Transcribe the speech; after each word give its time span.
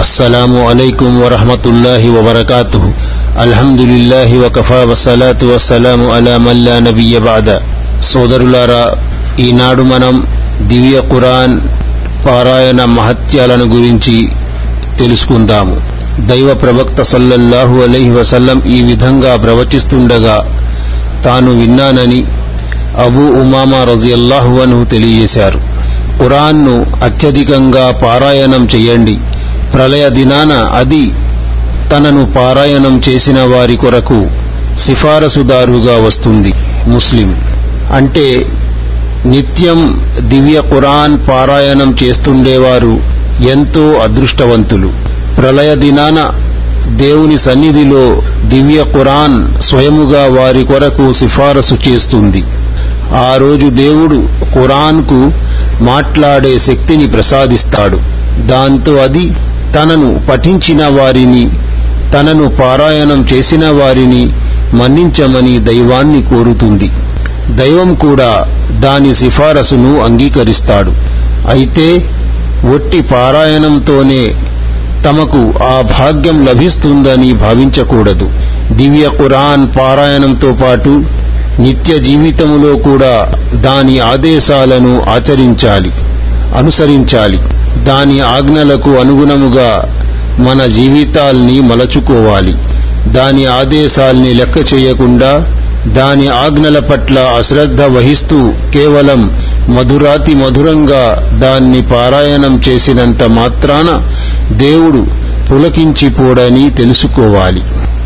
السلام 0.00 0.52
عليكم 0.68 1.10
ورحمة 1.22 1.64
الله 1.66 2.02
وبركاته 2.16 2.82
الحمد 3.38 3.80
لله 3.92 4.30
وكفى 4.42 4.80
والصلاة 4.88 5.40
والسلام 5.42 6.00
على 6.10 6.34
من 6.38 6.56
لا 6.66 6.76
نبي 6.88 7.12
بعد 7.20 7.48
సోదరులారా 8.10 8.82
ఈనాడు 9.44 9.82
మనం 9.92 10.14
దివ్య 10.70 10.96
ఖురాన్ 11.10 11.54
పారాయణ 12.26 12.80
మహత్యాలను 12.96 13.66
గురించి 13.74 14.16
తెలుసుకుందాము 15.00 15.76
దైవ 16.30 16.48
ప్రవక్త 16.62 16.98
సల్లల్లాహు 17.12 17.76
అలైహి 17.86 18.12
వసల్లం 18.18 18.58
ఈ 18.74 18.78
విధంగా 18.90 19.32
ప్రవచిస్తుండగా 19.44 20.36
తాను 21.26 21.50
విన్నానని 21.60 22.20
అబూ 23.04 23.24
ఉమామా 23.42 23.80
రజియల్లాహు 23.92 24.52
అను 24.64 24.78
తెలియజేశారు 24.92 25.60
ఖురాన్ను 26.20 26.74
అత్యధికంగా 27.06 27.86
పారాయణం 28.02 28.64
చేయండి 28.74 29.14
ప్రళయ 29.73 30.09
దినాన 30.09 30.51
అది 30.51 31.11
తనను 31.91 32.33
పారాయణం 32.37 33.01
చేసిన 33.09 33.41
వారి 33.41 33.75
కొరకు 33.75 34.27
సిఫారసుదారుగా 34.77 36.01
వస్తుంది 36.01 36.53
ముస్లిం. 36.87 37.35
అంటే 37.93 38.45
నిత్యం 39.25 40.05
దివ్య 40.19 40.61
ఖురాన్ 40.61 41.29
పారాయణం 41.29 41.97
చేస్తుండేవారు 42.03 42.99
ఎంతో 43.49 43.91
అదృష్టవంతులు. 43.91 44.91
ప్రళయ 45.37 45.75
దినాన 45.75 46.31
దేవుని 46.95 47.39
సన్నిధిలో 47.39 48.21
దివ్య 48.43 48.83
ఖురాన్ 48.83 49.61
స్వయముగా 49.61 50.41
వారి 50.41 50.63
కొరకు 50.63 51.13
సిఫారసు 51.13 51.77
చేస్తుంది. 51.89 52.43
ఆ 53.11 53.37
రోజు 53.37 53.67
దేవుడు 53.67 54.27
ఖురాన్కు 54.53 55.31
మాట్లాడే 55.83 56.59
శక్తిని 56.59 57.07
ప్రసాదిస్తాడు. 57.07 57.99
దాంతో 58.45 58.93
అది 58.93 59.31
తనను 59.75 60.21
పఠించిన 60.29 60.87
వారిని 60.87 61.49
తనను 62.13 62.49
పారాయణం 62.49 63.27
చేసిన 63.33 63.69
వారిని 63.69 64.29
మన్నించమని 64.73 65.59
దైవాన్ని 65.59 66.21
కోరుతుంది. 66.21 66.91
దైవం 67.49 67.95
కూడా 67.95 68.47
దాని 68.79 69.15
సిఫారసును 69.15 69.99
అంగీకరిస్తాడు. 69.99 70.91
అయితే 71.49 71.87
ఒట్టి 72.73 73.01
పారాయణంతోనే 73.01 74.35
తమకు 75.05 75.53
ఆ 75.63 75.81
భాగ్యం 75.99 76.45
లభిస్తుందని 76.45 77.33
భావించకూడదు. 77.33 78.29
దివ్య 78.71 79.09
ఖురాన్ 79.17 79.67
పారాయణంతో 79.79 80.57
పాటు 80.63 81.03
నిత్య 81.59 81.99
జీవితములో 81.99 82.75
కూడా 82.77 83.31
దాని 83.55 83.99
ఆదేశాలను 83.99 85.01
ఆచరించాలి 85.09 85.91
అనుసరించాలి. 86.57 87.39
దాని 87.77 88.19
ఆజ్ఞలకు 88.19 88.89
అనుగుణముగా 88.89 89.95
మన 90.39 90.65
జీవితాల్ని 90.65 91.61
మలచుకోవాలి. 91.61 92.55
దాని 93.07 93.45
ఆదేశాల్ని 93.45 94.33
లెక్క 94.33 94.73
చేయకుండా 94.73 95.55
దాని 95.87 96.27
ఆజ్ఞల 96.27 96.79
పట్ల 96.79 97.19
అశ్రద్ధ 97.19 97.81
వహిస్తూ 97.81 98.51
కేవలం 98.73 99.31
మధురాతి 99.69 100.33
మధురంగా 100.33 101.29
దాన్ని 101.41 101.81
పారాయణం 101.81 102.61
చేసినంత 102.69 103.23
మాత్రాన 103.23 104.11
దేవుడు 104.57 105.05
పులకించిపోడని 105.51 106.69
తెలుసుకోవాలి. 106.69 107.61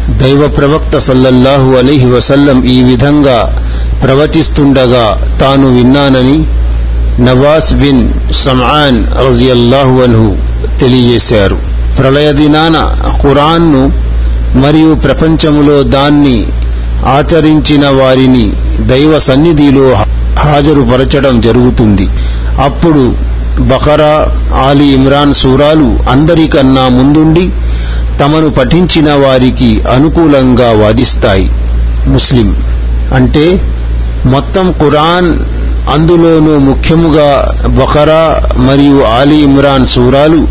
దైవ 0.09 0.47
ప్రవక్త 0.47 0.97
సల్లల్లాహు 0.97 1.71
అలీహి 1.71 2.05
వసల్లం 2.05 2.63
ఈ 2.63 2.83
విధంగా 2.83 3.69
ప్రవచిస్తుండగా 4.03 5.37
తాను 5.41 5.75
విన్నానని 5.75 6.62
నవాస్ 7.19 7.73
బిన్ 7.73 8.09
సమాన్ 8.33 9.27
రజియల్లాహు 9.27 10.01
అన్హు 10.01 10.35
తెలియజేశారు. 10.79 11.57
ప్రళయ 11.97 12.31
దినాన 12.31 12.95
ఖురాన్ను 13.21 13.91
మరియు 14.57 14.93
ప్రపంచములో 14.93 15.83
దాన్ని 15.83 16.45
ఆచరించిన 17.05 17.89
వారిని 17.89 18.53
దైవ 18.79 19.19
సన్నిధిలో 19.19 19.93
హాజరుపరచడం 20.39 21.41
జరుగుతుంది. 21.41 22.09
అప్పుడు 22.63 23.15
బకరా 23.59 24.31
ఆలి 24.65 24.85
ఇమ్రాన్ 24.85 25.33
సూరాలు 25.33 26.09
అందరికన్నా 26.09 26.87
ముందుండి 26.87 27.49
తమను 28.19 28.49
పఠించిన 28.49 29.13
వారికి 29.13 29.81
అనుకూలంగా 29.91 30.71
వాదిస్తాయి. 30.71 31.49
ముస్లిం 32.07 32.57
అంటే 33.13 33.61
మొత్తం 34.25 34.71
ఖురాన్ 34.71 35.52
అందులోనూ 35.89 36.57
ముఖ్యముగా 36.57 37.57
బకరా 37.65 38.41
మరియు 38.57 39.03
ఆలీ 39.03 39.35
ఇమ్రాన్ 39.35 39.85
సూరాలు 39.85 40.47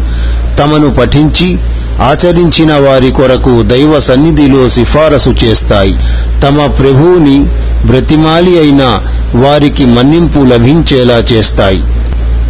తమను 0.58 0.94
పఠించి 0.94 1.58
ఆచరించిన 2.02 2.74
వారి 2.74 3.10
కొరకు 3.10 3.62
దైవ 3.62 4.00
సన్నిధిలో 4.00 4.68
సిఫారసు 4.68 5.30
చేస్తాయి. 5.44 5.96
తమ 6.40 6.66
ప్రభువుని 6.66 7.46
బ్రతిమాలి 7.86 8.58
అయిన 8.58 9.00
వారికి 9.34 9.84
మన్నింపు 9.84 10.38
లభించేలా 10.38 11.14
చేస్తాయి. 11.14 11.82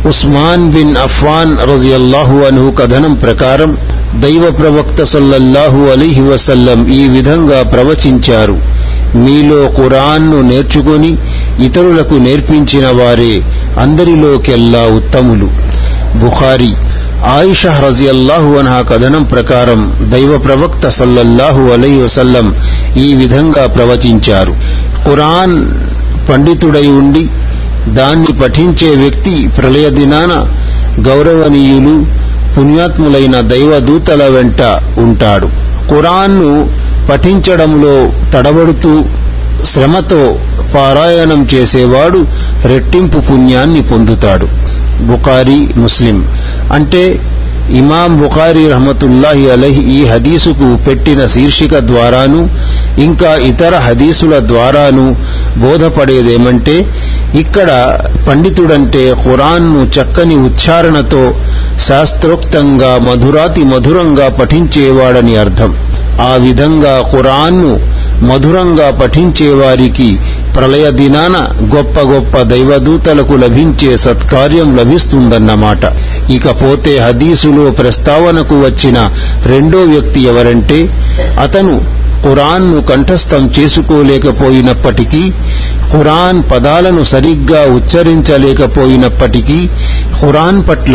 ఉస్మాన్ 0.08 0.70
బిన్ 0.70 0.96
అఫ్వాన్ 0.96 1.70
రజియల్లాహు 1.70 2.36
అన్హు 2.38 2.70
కథనం 2.70 3.14
ప్రకారం 3.14 3.76
దైవ 4.20 4.50
ప్రవక్త 4.50 5.02
సల్లల్లాహు 5.02 5.90
అలీహి 5.90 6.22
వసల్లం 6.22 6.88
ఈ 6.88 7.08
విధంగా 7.08 7.62
ప్రవచించారు. 7.62 8.58
మీలో 9.14 9.70
ఖురాన్ను 9.76 10.40
నేర్చుకుని 10.40 11.18
ఇతరులకు 11.60 12.14
నేర్పించిన 12.14 12.86
వారే 12.86 13.42
అందరిలోకెల్లా 13.78 14.82
ఉత్తములు. 14.82 15.50
బుఖారి 16.18 16.74
ఆయిష 17.26 17.66
హ్రజియల్లాహు 17.66 18.58
అన్హా 18.58 18.82
కథనం 18.82 19.22
ప్రకారం 19.22 20.10
దైవ 20.12 20.38
ప్రవక్త 20.38 20.88
సల్లల్లాహు 20.88 21.62
అలై 21.62 21.98
వసల్లం 21.98 22.56
ఈ 22.96 23.14
విధంగా 23.14 23.66
ప్రవచించారు. 23.66 24.56
ఖురాన్ 25.04 25.56
పండితుడై 26.28 26.86
ఉండి 26.86 27.28
దాన్ని 27.94 28.32
పఠించే 28.42 28.94
వ్యక్తి 28.94 29.48
ప్రళయ 29.58 29.88
దినాన 29.88 30.46
గౌరవనీయులు 31.00 32.06
పుణ్యాత్ములైన 32.56 33.40
దైవదూతల 33.40 34.22
వెంట 34.24 34.62
ఉంటాడు. 34.98 35.46
ఖురాన్ను 35.88 36.70
పఠించడంలో 37.12 38.12
తడబడుతూ 38.32 39.04
శ్రమతో 39.64 40.36
పారాయణం 40.74 41.48
చేసేవాడు 41.54 42.26
రెట్టింపు 42.64 43.20
పుణ్యాన్ని 43.20 43.82
పొందుతాడు. 43.82 44.46
బుఖారీ 45.02 45.68
ముస్లిం. 45.76 46.26
అంటే 46.72 47.20
ఇమాం 47.70 48.20
బుఖారీ 48.20 48.68
రహమతుల్లాహి 48.68 49.50
అలహి 49.50 49.82
ఈ 49.82 50.04
హదీసుకు 50.06 50.76
పెట్టిన 50.88 51.26
శీర్షిక 51.26 51.78
ద్వారాను 51.78 52.50
ఇంకా 53.00 53.34
ఇతర 53.34 53.76
హదీసుల 53.76 54.38
ద్వారాను 54.38 55.16
బోధపడేదేమంటే 55.58 56.86
ఇక్కడ 57.34 57.98
పండితుడంటే 58.28 59.14
ఖురాన్ను 59.24 59.84
చక్కని 59.84 60.36
ఉచ్చారణతో 60.36 61.34
శాస్త్రోక్తంగా 61.80 62.98
మధురాతి 62.98 63.64
మధురంగా 63.64 64.28
పఠించేవాడని 64.28 65.36
అర్థం. 65.36 65.76
ఆ 66.20 66.36
విధంగా 66.40 67.08
ఖురాన్ను 67.12 67.80
మధురంగా 68.24 68.90
పఠించేవారికి 68.90 70.18
ప్రళయ 70.56 70.86
దినాన 71.00 71.36
గొప్ప 71.74 72.00
గొప్ప 72.12 72.42
దైవదూతలకు 72.52 73.34
లభించే 73.44 73.90
సత్కార్యం 74.04 74.68
లభిస్తుందన్నమాట 74.78 75.84
ఇకపోతే 76.36 76.92
హదీసులో 77.06 77.64
ప్రస్తావనకు 77.80 78.56
వచ్చిన 78.66 78.98
రెండో 79.52 79.80
వ్యక్తి 79.92 80.20
ఎవరంటే 80.32 80.78
అతను 81.46 81.74
ఖురాన్ను 82.24 82.80
కంఠస్థం 82.90 83.44
చేసుకోలేకపోయినప్పటికీ 83.56 85.22
ఖురాన్ 85.92 86.40
పదాలను 86.52 87.02
సరిగ్గా 87.14 87.62
ఉచ్చరించలేకపోయినప్పటికీ 87.78 89.58
ఖురాన్ 90.20 90.62
పట్ల 90.68 90.94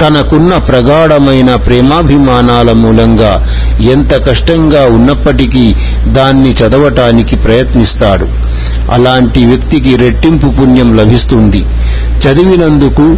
తనకున్న 0.00 0.52
ప్రగాఢమైన 0.68 1.50
ప్రేమాభిమానాల 1.66 2.70
మూలంగా 2.82 3.32
ఎంత 3.94 4.14
కష్టంగా 4.28 4.82
ఉన్నప్పటికీ 4.96 5.66
దాన్ని 6.16 6.50
చదవటానికి 6.60 7.36
ప్రయత్నిస్తాడు. 7.44 8.26
అలాంటి 8.90 9.46
వ్యక్తికి 9.46 9.96
రెట్టింపు 9.96 10.46
పుణ్యం 10.46 10.96
లభిస్తుంది. 10.96 11.64
చదివినందుకు 12.20 13.16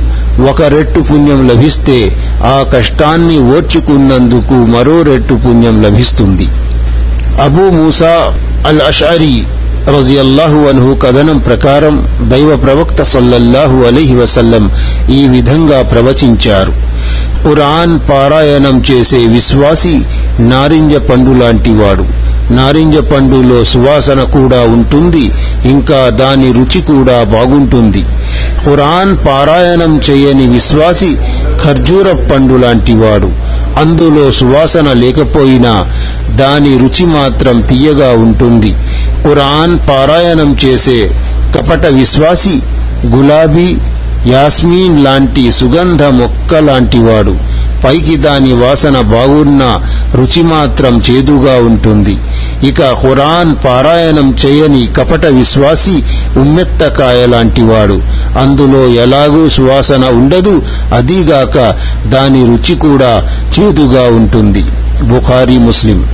ఒక 0.51 0.63
రెట్టు 0.63 1.01
పుణ్యం 1.01 1.49
లభిస్తే 1.49 2.17
ఆ 2.45 2.65
కష్టాన్ని 2.75 3.39
ఓర్చుకున్నందుకు 3.39 4.55
మరో 4.55 5.03
రెట్టు 5.03 5.35
పుణ్యం 5.35 5.83
లభిస్తుంది. 5.83 6.49
అబూ 7.43 7.71
మూసా 7.71 8.35
అల్ 8.67 8.81
అషారీ 8.81 9.45
రజియల్లాహు 9.97 10.69
అన్హు 10.69 10.95
కథనం 10.95 11.39
ప్రకారం 11.39 12.09
దైవ 12.31 12.57
ప్రవక్త 12.57 13.03
సల్లల్లాహు 13.03 13.85
అలీహి 13.85 14.15
వసల్లం 14.15 14.71
ఈ 15.11 15.29
విధంగా 15.29 15.83
ప్రవచించారు. 15.83 16.73
ఖురాన్ 17.45 17.99
పారాయణం 18.11 18.83
చేసే 18.91 19.17
విశ్వాసి 19.17 20.03
నారింజ 20.41 20.95
పండు 20.95 21.31
లాంటివాడు. 21.31 22.26
నారింజ 22.51 22.97
పండులో 22.97 23.65
సువాసన 23.65 24.23
కూడా 24.23 24.61
ఉంటుంది 24.61 25.33
ఇంకా 25.65 26.09
దాని 26.09 26.53
రుచి 26.53 26.81
కూడా 26.81 27.23
బాగుంటుంది. 27.23 28.03
ఖురాన్ 28.65 29.27
పారాయణం 29.29 30.01
చేయని 30.11 30.47
విశ్వాసి 30.47 31.17
ఖర్జూర 31.65 32.13
పండు 32.13 32.55
లాంటివాడు. 32.55 33.31
అందులో 33.81 34.31
సువాసన 34.31 34.93
లేకపోయినా 34.93 35.87
దాని 36.37 36.79
రుచి 36.79 37.05
మాత్రం 37.05 37.61
తీయగా 37.61 38.11
ఉంటుంది. 38.11 38.75
ఖురాన్ 39.23 39.89
పారాయణం 39.89 40.57
చేసే 40.65 41.11
కపట 41.57 41.87
విశ్వాసి 41.87 42.63
గులాబీ 43.07 43.79
యాస్మీన్ 44.27 45.05
లాంటి 45.05 45.53
సుగంధ 45.53 46.03
మొక్క 46.03 46.55
లాంటివాడు. 46.55 47.37
పైకి 47.85 48.17
దాని 48.17 48.53
వాసన 48.53 49.01
బాగున్నా 49.01 49.81
రుచి 50.15 50.43
మాత్రం 50.43 51.03
చేదుగా 51.11 51.57
ఉంటుంది. 51.57 52.19
ఇక 52.65 52.79
ఖురాన్ 52.79 53.65
పారాయణం 53.67 54.37
చేయని 54.47 54.87
కపట 54.87 55.27
విశ్వాసి 55.27 56.03
ఉమ్మెత్తకాయ 56.41 57.27
లాంటివాడు. 57.27 58.03
అందులో 58.39 58.89
ఎలాగూ 58.89 59.49
సువాసన 59.49 60.05
ఉండదు 60.05 60.63
అదీగాక 60.95 61.57
దాని 62.09 62.45
రుచి 62.45 62.75
కూడా 62.75 63.39
చేదుగా 63.59 64.03
ఉంటుంది. 64.03 64.65
బుఖారీ 65.03 65.59
ముస్లిం. 65.59 66.07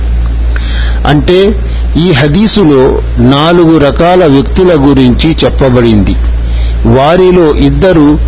అంటే 1.07 1.65
ఈ 2.07 2.11
హదీసులో 2.11 3.01
నాలుగు 3.17 3.77
రకాల 3.77 4.25
వ్యక్తుల 4.25 4.87
గురించి 4.87 5.37
చెప్పబడింది. 5.45 6.15
వారిలో 6.85 7.55
ఇద్దరు 7.55 8.19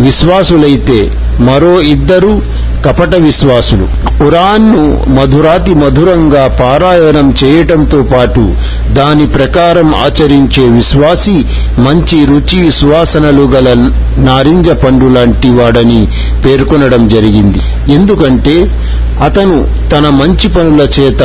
విశ్వాసులైతే 0.00 1.10
మరో 1.40 1.80
ఇద్దరు 1.80 2.42
కపట 2.86 3.14
విశ్వాసులు. 3.14 4.03
ఖురాన్ను 4.18 5.10
మధురాతి 5.10 5.74
మధురంగా 5.74 6.48
పారాయణం 6.60 7.34
చేయటంతో 7.44 8.02
పాటు 8.02 8.54
దాని 8.92 9.26
ప్రకారం 9.26 9.94
ఆచరించే 9.94 10.68
విశ్వాసి 10.68 11.44
మంచి 11.78 12.24
రుచి 12.24 12.72
సువాసనలు 12.72 13.42
గల 13.42 13.68
నారింజ 14.18 14.70
పండు 14.70 15.06
లాంటి 15.06 15.48
వాడని 15.48 16.08
పేర్కొనడం 16.44 17.08
జరిగింది. 17.08 17.58
ఎందుకంటే 17.92 18.56
అతను 19.24 19.56
తన 19.90 20.08
మంచి 20.08 20.48
పనుల 20.48 20.80
చేత 21.00 21.22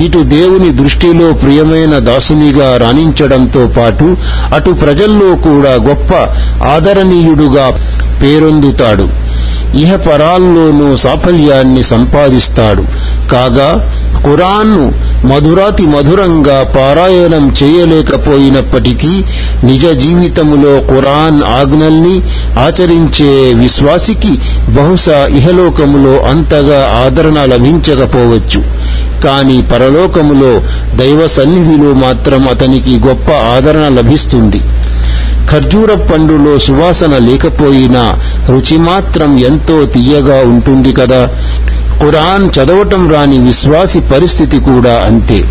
ఇటు 0.00 0.18
దేవుని 0.18 0.70
దృష్టిలో 0.70 1.32
ప్రియమైన 1.32 1.98
దాసునిగా 1.98 2.76
రాణించడంతో 2.76 3.66
పాటు 3.66 4.16
అటు 4.54 4.70
ప్రజల్లో 4.70 5.34
కూడా 5.36 5.70
గొప్ప 5.70 6.12
ఆదరణీయుడుగా 6.64 7.66
పేరొందుతాడు. 8.22 9.21
ఇహపరాల్లోనూ 9.74 10.96
సాఫల్యాన్ని 10.96 11.84
సంపాదిస్తాడు. 11.84 12.82
కాగా 13.30 13.98
ఖురాన్ను 14.24 14.92
మధురాతి 15.26 15.82
మధురంగా 15.82 16.62
పారాయణం 16.76 17.54
చేయలేకపోయినప్పటికీ 17.62 19.24
నిజ 19.64 19.86
జీవితములో 19.86 20.80
ఖురాన్ 20.80 21.42
ఆజ్ఞల్ని 21.42 22.22
ఆచరించే 22.58 23.54
విశ్వాసికి 23.54 24.38
బహుశా 24.68 25.26
ఇహలోకములో 25.26 26.22
అంతగా 26.22 27.02
ఆదరణ 27.06 27.44
లభించకపోవచ్చు. 27.44 28.62
కాని 29.22 29.62
పరలోకములో 29.62 30.60
దైవ 30.96 31.26
సన్నిధిలో 31.26 31.92
మాత్రం 31.92 32.48
అతనికి 32.48 33.00
గొప్ప 33.06 33.30
ఆదరణ 33.30 33.88
లభిస్తుంది. 33.88 34.60
ఖర్జూర 35.50 35.94
పండులో 35.94 36.58
సువాసన 36.58 37.18
లేకపోయినా 37.18 38.14
రుచి 38.48 38.76
మాత్రం 38.76 39.38
ఎంతో 39.38 39.84
తీయగా 39.84 40.36
ఉంటుంది 40.36 40.92
కదా. 40.92 41.28
ఖురాన్ 42.00 42.48
చదవటం 42.58 43.12
రాని 43.12 43.38
విశ్వాసి 43.38 44.00
పరిస్థితి 44.00 44.58
కూడా 44.58 45.02
అంతే. 45.04 45.44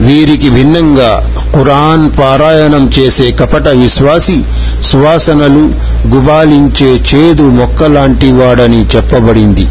వీరికి 0.00 0.50
భిన్నంగా 0.50 1.34
ఖురాన్ 1.54 2.10
పారాయణం 2.18 2.90
చేసే 2.98 3.30
కపట 3.30 3.68
విశ్వాసి 3.68 4.44
సువాసనలు 4.84 5.70
గుబాలించే 6.14 7.00
చేదు 7.14 7.42
మొక్కలాంటివాడని 7.42 8.86
చెప్పబడింది. 8.96 9.66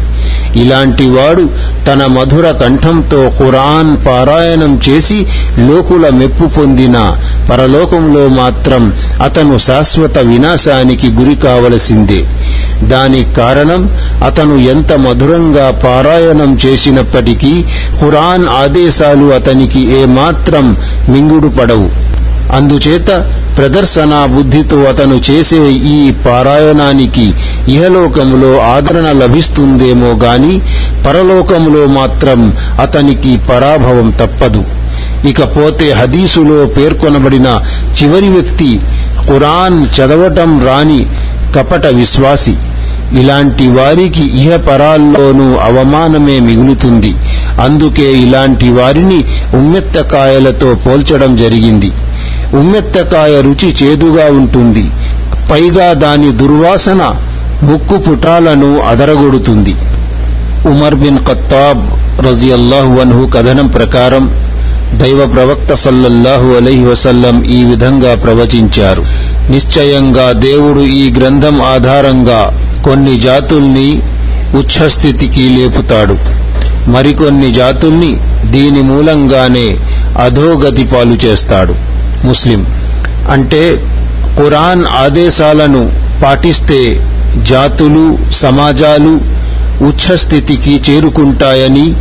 ఇలాంటివాడు 0.56 1.50
తన 1.86 2.06
మధుర 2.06 2.50
కంఠంతో 2.50 3.32
ఖురాన్ 3.38 4.06
పారాయణం 4.06 4.80
చేసి 4.88 5.26
లోకుల 5.58 6.08
మెప్పు 6.08 6.46
పొందిన 6.46 7.16
పరలోకంలో 7.50 8.28
మాత్రం 8.28 8.92
అతను 9.22 9.58
శాశ్వత 9.58 10.18
వినాశానికి 10.18 11.12
గురి 11.12 11.36
కావలసిందే. 11.36 12.24
దానికి 12.86 13.34
కారణం 13.34 13.90
అతను 14.24 14.56
ఎంత 14.58 14.92
మధురంగా 14.92 15.70
పారాయణం 15.70 16.58
చేసినప్పటికీ 16.66 17.64
ఖురాన్ 18.00 18.48
ఆదేశాలు 18.48 19.26
అతనికి 19.26 19.92
ఏమాత్రం 19.92 20.76
మింగుడు 21.08 21.48
పడవు. 21.48 22.08
అందుచేత 22.52 23.24
ప్రదర్శనా 23.56 24.26
బుద్ధితో 24.26 24.82
అతను 24.82 25.20
చేసే 25.30 25.70
ఈ 25.70 26.10
పారాయణానికి 26.10 27.34
ఇహలోకములో 27.68 28.60
ఆదరణ 28.60 29.12
లభిస్తుందేమో 29.12 30.06
గాని 30.06 30.60
పరలోకములో 31.06 31.86
మాత్రం 31.86 32.52
అతనికి 32.80 33.36
పరాభవం 33.36 34.10
తప్పదు. 34.10 34.64
ఇకపోతే 35.28 35.92
హదీసులో 35.92 36.66
పేర్కొనబడిన 36.66 37.60
చివరి 38.02 38.28
వ్యక్తి 38.28 38.80
ఖురాన్ 39.28 40.00
చదవటం 40.00 40.66
రాని 40.66 41.06
కపట 41.56 41.86
విశ్వాసి. 41.86 42.56
ఇలాంటి 43.18 43.68
వారికి 43.68 44.24
ఇహపరాల్లోనూ 44.24 45.56
అవమానమే 45.56 46.38
మిగులుతుంది. 46.40 47.14
అందుకే 47.60 48.12
ఇలాంటి 48.12 48.70
వారిని 48.70 49.24
ఉమ్మెత్తకాయలతో 49.54 50.74
పోల్చడం 50.74 51.36
జరిగింది. 51.36 51.92
ఉమ్మెత్తకాయ 52.54 53.40
రుచి 53.40 53.74
చేదుగా 53.82 54.24
ఉంటుంది. 54.24 54.90
పైగా 55.52 55.92
దాని 55.92 56.32
దుర్వాసన 56.32 57.14
ముక్కు 57.62 57.98
పుటాలను 57.98 58.80
అదరగొడుతుంది. 58.80 59.74
ఉమర్ 60.66 60.94
బిన్ 60.94 61.18
ఖత్తాబ్ 61.18 61.90
రజియల్లాహు 62.26 63.00
అన్హు 63.00 63.26
కథనం 63.26 63.66
ప్రకారం 63.66 64.48
దైవ 64.94 65.26
ప్రవక్త 65.26 65.74
సల్లల్లాహు 65.74 66.56
అలైహి 66.56 66.84
వసల్లం 66.84 67.44
ఈ 67.44 67.64
విధంగా 67.64 68.14
ప్రవచించారు. 68.14 69.04
నిశ్చయంగా 69.50 70.32
దేవుడు 70.32 70.80
ఈ 70.80 71.12
గ్రంథం 71.12 71.62
ఆధారంగా 71.62 72.70
కొన్ని 72.84 73.20
జాతుల్ని 73.20 74.02
ఉచ్ఛస్థితికి 74.54 75.48
లేపుతాడు. 75.48 76.16
మరికొన్ని 76.90 77.54
జాతుల్ని 77.54 78.16
దీని 78.44 78.82
మూలంగానే 78.82 79.76
అధోగతి 80.22 80.84
పాలు 80.84 81.14
చేస్తాడు. 81.14 81.74
ముస్లిం. 82.26 82.66
అంటే 83.30 83.84
ఖురాన్ 84.36 85.04
ఆదేశాలను 85.04 85.92
పాటిస్తే 86.24 87.00
జాతులు 87.36 88.18
సమాజాలు 88.32 89.20
ఉచ్ఛస్థితికి 89.84 90.82
చేరుకుంటాయని 90.90 91.94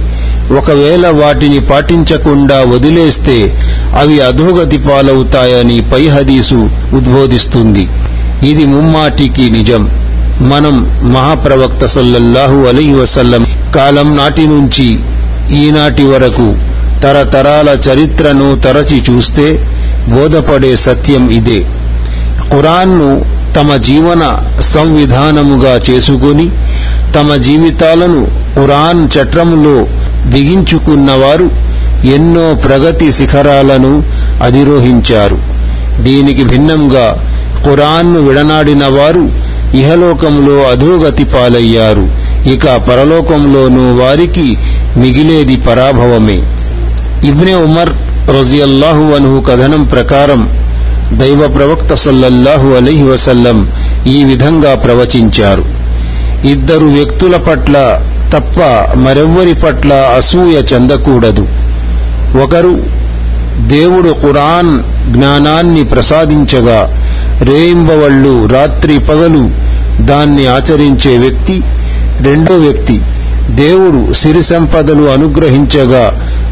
ఒకవేళ 0.57 1.07
వాటిని 1.07 1.59
పాటించకుండా 1.59 2.63
వదిలేస్తే 2.67 3.59
అవి 3.99 4.19
అధోగతి 4.19 4.77
పాలవుతాయని 4.77 5.81
పై 5.93 6.07
హదీసు 6.07 6.69
ఉద్బోధిస్తుంది. 6.93 7.87
ఇది 8.49 8.65
ముమ్మాటికి 8.65 9.49
నిజం. 9.49 9.89
మనం 10.41 10.91
మహాప్రవక్త 11.13 11.85
సల్లల్లాహు 11.85 12.55
అలీ 12.55 12.93
వసల్లం 12.93 13.47
కాలం 13.75 14.15
నాటి 14.15 14.47
నుంచి 14.47 14.99
ఈనాటి 15.65 16.03
వరకు 16.03 16.55
తరతరాల 17.03 17.69
చరిత్రను 17.69 18.55
తరచి 18.55 19.03
చూస్తే 19.09 19.75
బోధపడే 20.09 20.75
సత్యం 20.75 21.29
ఇదే. 21.29 21.59
ఖురాన్ను 22.51 23.36
తమ 23.57 23.75
జీవన 23.75 24.39
సంవిధానముగా 24.61 25.79
చేసుకొని 25.89 26.49
తమ 27.15 27.35
జీవితాలను 27.35 28.27
ఖురాన్ 28.55 29.07
చట్రములో 29.17 29.87
బిగించుకున్నవారు 30.31 31.49
ఎన్నో 32.07 32.53
ప్రగతి 32.53 33.13
శిఖరాలను 33.13 34.03
అధిరోహించారు. 34.43 35.37
దీనికి 36.03 36.43
భిన్నంగా 36.43 37.31
ఖురాన్ను 37.65 38.19
విడనాడిన 38.19 38.83
వారు 38.85 39.31
ఇహలోకంలో 39.77 40.63
అధోగతి 40.63 41.23
పాలయ్యారు. 41.23 42.09
ఇక 42.49 42.65
పరలోకంలోనూ 42.75 44.03
వారికి 44.03 44.57
మిగిలేది 44.97 45.55
పరాభవమే. 45.55 46.39
ఇబ్నె 47.27 47.53
ఉమర్ 47.53 47.89
రజియల్లాహు 48.37 49.15
అన్హు 49.15 49.41
కథనం 49.41 49.83
ప్రకారం 49.83 50.66
దైవ 51.13 51.47
ప్రవక్త 51.47 51.93
సల్లల్లాహు 51.93 52.67
అలైహి 52.75 53.03
వసల్లం 53.03 53.71
ఈ 54.07 54.23
విధంగా 54.23 54.75
ప్రవచించారు. 54.75 55.65
ఇద్దరు 56.47 56.85
వ్యక్తుల 56.85 57.37
పట్ల 57.37 58.01
తప్ప 58.33 58.59
మరెవ్వరి 58.95 59.53
పట్ల 59.53 59.93
అసూయ 59.93 60.55
చెందకూడదు. 60.73 61.47
ఒకరు 62.43 62.79
దేవుడు 63.67 64.13
ఖురాన్ 64.13 64.79
జ్ఞానాన్ని 65.13 65.83
ప్రసాదించగా 65.83 66.79
రేయింబవళ్ళు 67.41 68.45
రాత్రి 68.45 68.99
పగలు 68.99 69.49
దాన్ని 70.05 70.47
ఆచరించే 70.47 71.17
వ్యక్తి 71.17 71.61
రెండో 72.21 72.55
వ్యక్తి 72.55 73.01
దేవుడు 73.49 74.13
సిరి 74.13 74.43
సంపదలు 74.43 75.03
అనుగ్రహించగా 75.03 76.05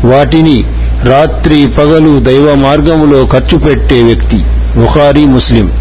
వాటిని 0.04 0.64
రాత్రి 1.10 1.68
పగలు 1.78 2.20
దైవ 2.20 2.56
మార్గములో 2.56 3.26
ఖర్చు 3.26 3.58
పెట్టే 3.58 4.04
వ్యక్తి 4.04 4.38
బుఖారీ 4.78 5.26
ముస్లిం. 5.26 5.72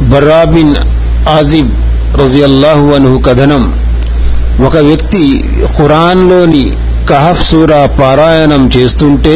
బర్రాబిన్ 0.00 0.74
ఆజిబ్ 1.28 1.70
రజియల్లాహు 2.20 2.86
అనుహు 2.94 3.18
కథనం. 3.18 3.64
ఒక 4.66 4.76
వ్యక్తి 4.76 5.44
ఖురాన్లోని 5.78 6.76
కహఫ్ 7.10 7.42
సూరా 7.50 7.86
పారాయణం 7.86 8.70
చేస్తుంటే 8.76 9.34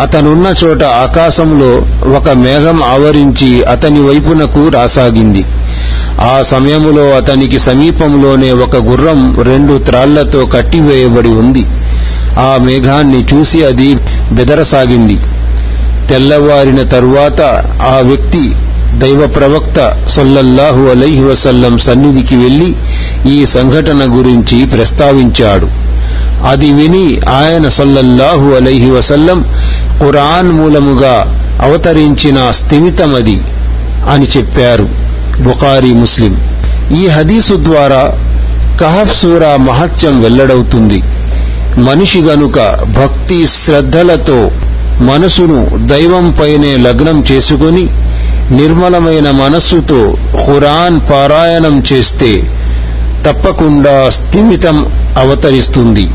అతనున్న 0.00 0.54
చోట 0.64 0.84
ఆకాశంలో 0.84 1.72
ఒక 2.16 2.30
మేఘం 2.30 2.82
ఆవరించి 2.82 3.64
అతని 3.64 4.00
వైపునకు 4.00 4.68
రాసాగింది. 4.68 5.44
ఆ 6.20 6.42
సమయములో 6.42 7.04
అతనికి 7.16 7.58
సమీపంలోనే 7.58 8.52
ఒక 8.52 8.76
గుర్రం 8.76 9.20
రెండు 9.42 9.78
త్రాళ్ళతో 9.78 10.46
కట్టివేయబడి 10.46 11.28
ఉంది. 11.28 11.64
ఆ 12.36 12.58
మేఘాన్ని 12.60 13.26
చూసి 13.34 13.64
అది 13.64 13.94
బెదరసాగింది. 14.32 15.18
తెల్లవారిన 16.08 16.82
తరువాత 16.82 17.40
ఆ 17.82 18.00
వ్యక్తి 18.02 18.52
దైవ 18.98 19.26
ప్రవక్త 19.26 20.04
సొల్లల్లాహు 20.08 20.82
అలైహి 20.82 21.24
వసల్లం 21.24 21.78
సన్నిధికి 21.78 22.36
వెళ్ళి 22.36 22.74
ఈ 23.28 23.46
సంఘటన 23.46 24.18
గురించి 24.18 24.66
ప్రస్తావించాడు. 24.66 25.68
అది 26.46 26.72
విని 26.72 27.20
ఆయన 27.28 27.68
సొల్లల్లాహు 27.68 28.54
అలైహి 28.54 28.90
వసల్లం 28.90 29.44
ఖురాన్ 30.00 30.52
మూలముగా 30.52 31.44
అవతరించిన 31.62 32.50
స్థిమితమది 32.50 33.40
అని 34.10 34.26
చెప్పారు 34.36 34.88
బుఖారీ 35.42 35.92
ముస్లిం. 35.92 36.40
ఈ 37.02 37.06
హదీసు 37.06 37.54
ద్వారా 37.54 38.12
కహఫ్ 38.80 39.20
సూరా 39.20 39.56
మహత్యం 39.56 40.22
వెల్లడవుతుంది. 40.22 41.02
మనిషి 41.86 42.20
గనుక 42.20 42.58
భక్తి 42.98 43.46
శ్రద్ధలతో 43.46 44.38
మనసును 45.00 45.58
దైవంపైనే 45.86 46.76
లగ్నం 46.76 47.18
చేసుకుని 47.30 47.84
నిర్మలమైన 48.50 49.30
మనస్సుతో 49.42 50.00
ఖురాన్ 50.44 51.00
పారాయణం 51.10 51.76
చేస్తే 51.92 52.30
తప్పకుండా 53.26 53.96
స్థిమితం 54.10 54.76
అవతరిస్తుంది 55.16 56.06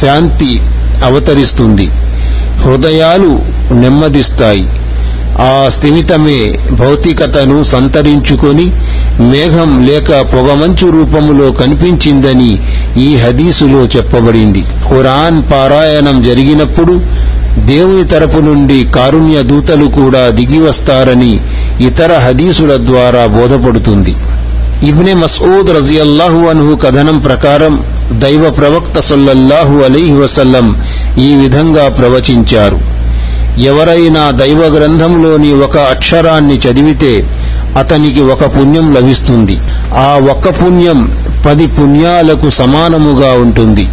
శాంతి 0.00 0.52
అవతరిస్తుంది 1.04 1.86
హృదయాలు 2.64 3.30
నెమ్మదిస్తాయి. 3.82 4.64
ఆ 5.38 5.68
స్థిమితమే 5.68 6.58
భౌతికతను 6.70 7.62
సంతరించుకొని 7.62 8.72
మేఘం 9.20 9.86
లేక 9.86 10.20
పొగమంచు 10.20 10.90
రూపములో 10.90 11.52
కనిపించిందని 11.52 12.58
ఈ 13.00 13.16
హదీసులో 13.16 13.84
చెప్పబడింది. 13.84 14.60
ఖురాన్ 14.60 15.42
పారాయణం 15.52 16.22
జరిగినప్పుడు 16.22 17.00
దేవుని 17.58 18.08
తరపు 18.08 18.38
నుండి 18.38 18.84
కారుణ్య 18.84 19.42
దూతలు 19.42 19.84
కూడా 19.84 20.28
దిగివస్తారని 20.28 21.40
ఇతర 21.80 22.18
హదీసుల 22.18 22.76
ద్వారా 22.76 23.26
బోధపడుతుంది. 23.26 24.16
ఇబ్నె 24.88 25.14
మసూద్ 25.14 25.70
రజియల్లాహు 25.70 26.46
అన్హు 26.46 26.76
కథనం 26.76 27.18
ప్రకారం 27.18 27.84
దైవ 28.12 28.50
ప్రవక్త 28.50 29.00
సొల్లల్లాహు 29.00 29.78
అలీహి 29.78 30.14
వసల్లం 30.14 30.82
ఈ 31.18 31.34
విధంగా 31.34 31.88
ప్రవచించారు. 31.88 32.89
ఎవరైనా 33.58 34.30
దైవ 34.30 34.58
గ్రంథంలోని 34.58 35.54
ఒక 35.54 35.78
అక్షరాన్ని 35.78 36.56
చదివితే 36.56 37.26
అతనికి 37.78 38.20
ఒక 38.20 38.56
పుణ్యం 38.56 38.94
లభిస్తుంది. 38.94 39.58
ఆ 39.94 40.20
ఒక్క 40.30 40.48
పుణ్యం 40.48 41.12
పది 41.46 41.66
పుణ్యాలకు 41.66 42.50
సమానముగా 42.50 43.32
ఉంటుంది. 43.32 43.88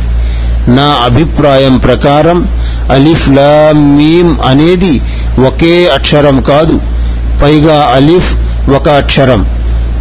నా 0.68 1.00
అభిప్రాయం 1.06 1.78
ప్రకారం 1.78 2.50
అలిఫ్ 2.92 3.30
మీమ్ 3.74 4.38
అనేది 4.46 5.02
ఒకే 5.48 5.88
అక్షరం 5.88 6.42
కాదు. 6.42 6.82
పైగా 7.44 7.92
అలిఫ్ 7.96 8.34
ఒక 8.70 8.90
అక్షరం 8.90 9.46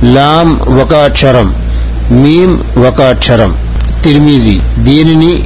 లామ్ 0.05 0.61
ఒక 0.79 0.95
అక్షరం 0.95 1.55
మీమ్ 2.11 2.85
ఒక 2.87 3.03
అక్షరం. 3.03 3.57
తిర్మిజీ 4.03 4.61
దీనిని 4.79 5.45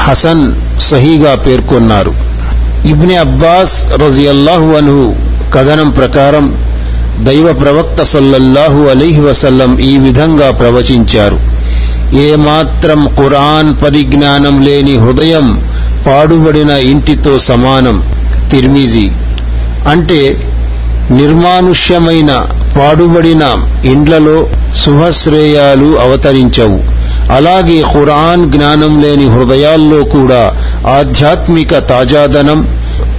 హసన్ 0.00 0.52
సహీగా 0.80 1.34
పేర్కొన్నారు. 1.34 2.29
ఇబ్ని 2.86 3.16
అబ్బాస్ 3.16 3.86
రజియల్లాహు 3.86 4.76
అన్హు 4.76 5.14
కథనం 5.54 5.90
ప్రకారం 5.90 6.70
దైవ 7.24 7.52
ప్రవక్త 7.52 8.02
సల్లల్లాహు 8.02 8.88
అలీహి 8.88 9.20
వసల్లం 9.20 9.78
ఈ 9.78 9.98
విధంగా 9.98 10.50
ప్రవచించారు. 10.50 11.38
ఏమాత్రం 12.16 13.08
ఖురాన్ 13.16 13.84
పరిజ్ఞానం 13.84 14.60
లేని 14.60 14.96
హృదయం 14.96 15.64
పాడుబడిన 16.06 16.70
ఇంటితో 16.70 17.38
సమానం 17.38 18.02
తిర్మిజీ. 18.50 19.08
అంటే 19.88 20.50
నిర్మానుష్యమైన 21.10 22.46
పాడుబడిన 22.76 23.42
ఇండ్లలో 23.84 24.48
శుభశ్రేయాలు 24.84 25.98
అవతరించవు. 26.00 26.89
అలాగే 27.30 27.82
ఖురాన్ 27.82 28.52
జ్ఞానం 28.52 29.02
లేని 29.02 29.26
హృదయాల్లో 29.26 30.04
కూడా 30.04 30.42
ఆధ్యాత్మిక 30.88 31.78
తాజాదనం 31.78 32.60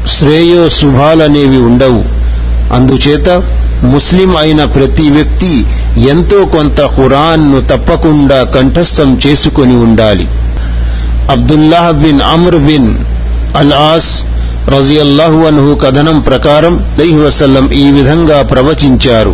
శ్రేయో 0.08 0.70
శుభాలనేవి 0.70 1.58
ఉండవు. 1.58 2.04
అందుచేత 2.74 3.30
ముస్లిం 3.84 4.38
అయిన 4.38 4.64
ప్రతి 4.64 5.10
వ్యక్తి 5.10 5.66
ఎంతో 6.10 6.46
కొంత 6.46 6.82
ఖురాన్ను 6.82 7.62
తప్పకుండా 7.62 8.44
కంఠస్థం 8.44 9.20
చేసుకొని 9.28 9.76
ఉండాలి. 9.76 10.28
Abdullah 11.32 11.94
bin 11.94 12.22
Amr 12.22 12.58
bin 12.58 12.92
al 13.58 13.74
As 13.74 14.12
రజియల్లాహు 14.70 15.40
అన్హు 15.46 15.76
కథనం 15.76 16.20
ప్రకారం 16.20 16.74
లైహి 17.00 17.18
వసల్లం 17.18 17.72
ఈ 17.72 17.92
విధంగా 17.92 18.42
ప్రవచించారు. 18.42 19.34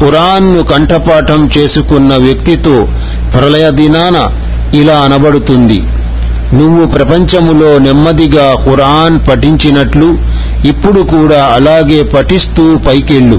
ఖురాన్ను 0.00 0.62
కంఠపాఠం 0.62 1.50
చేసుకున్న 1.58 2.16
వ్యక్తితో 2.16 2.88
ప్రళయ 3.34 3.66
దినాన 3.80 4.16
ఇలా 4.80 4.96
అనబడుతుంది. 5.06 5.80
నువ్వు 6.58 6.82
ప్రపంచములో 6.86 7.70
నెమ్మదిగా 7.84 8.46
ఖురాన్ 8.64 9.16
పఠించినట్లు 9.28 10.08
ఇప్పుడు 10.70 11.00
కూడా 11.14 11.40
అలాగే 11.56 12.00
పఠిస్తూ 12.14 12.64
పైకెళ్ళు. 12.86 13.38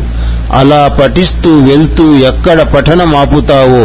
అలా 0.60 0.82
పఠిస్తూ 1.00 1.52
వెళ్తూ 1.70 2.06
ఎక్కడ 2.30 2.62
పఠనం 2.74 3.12
ఆపుతావో 3.16 3.84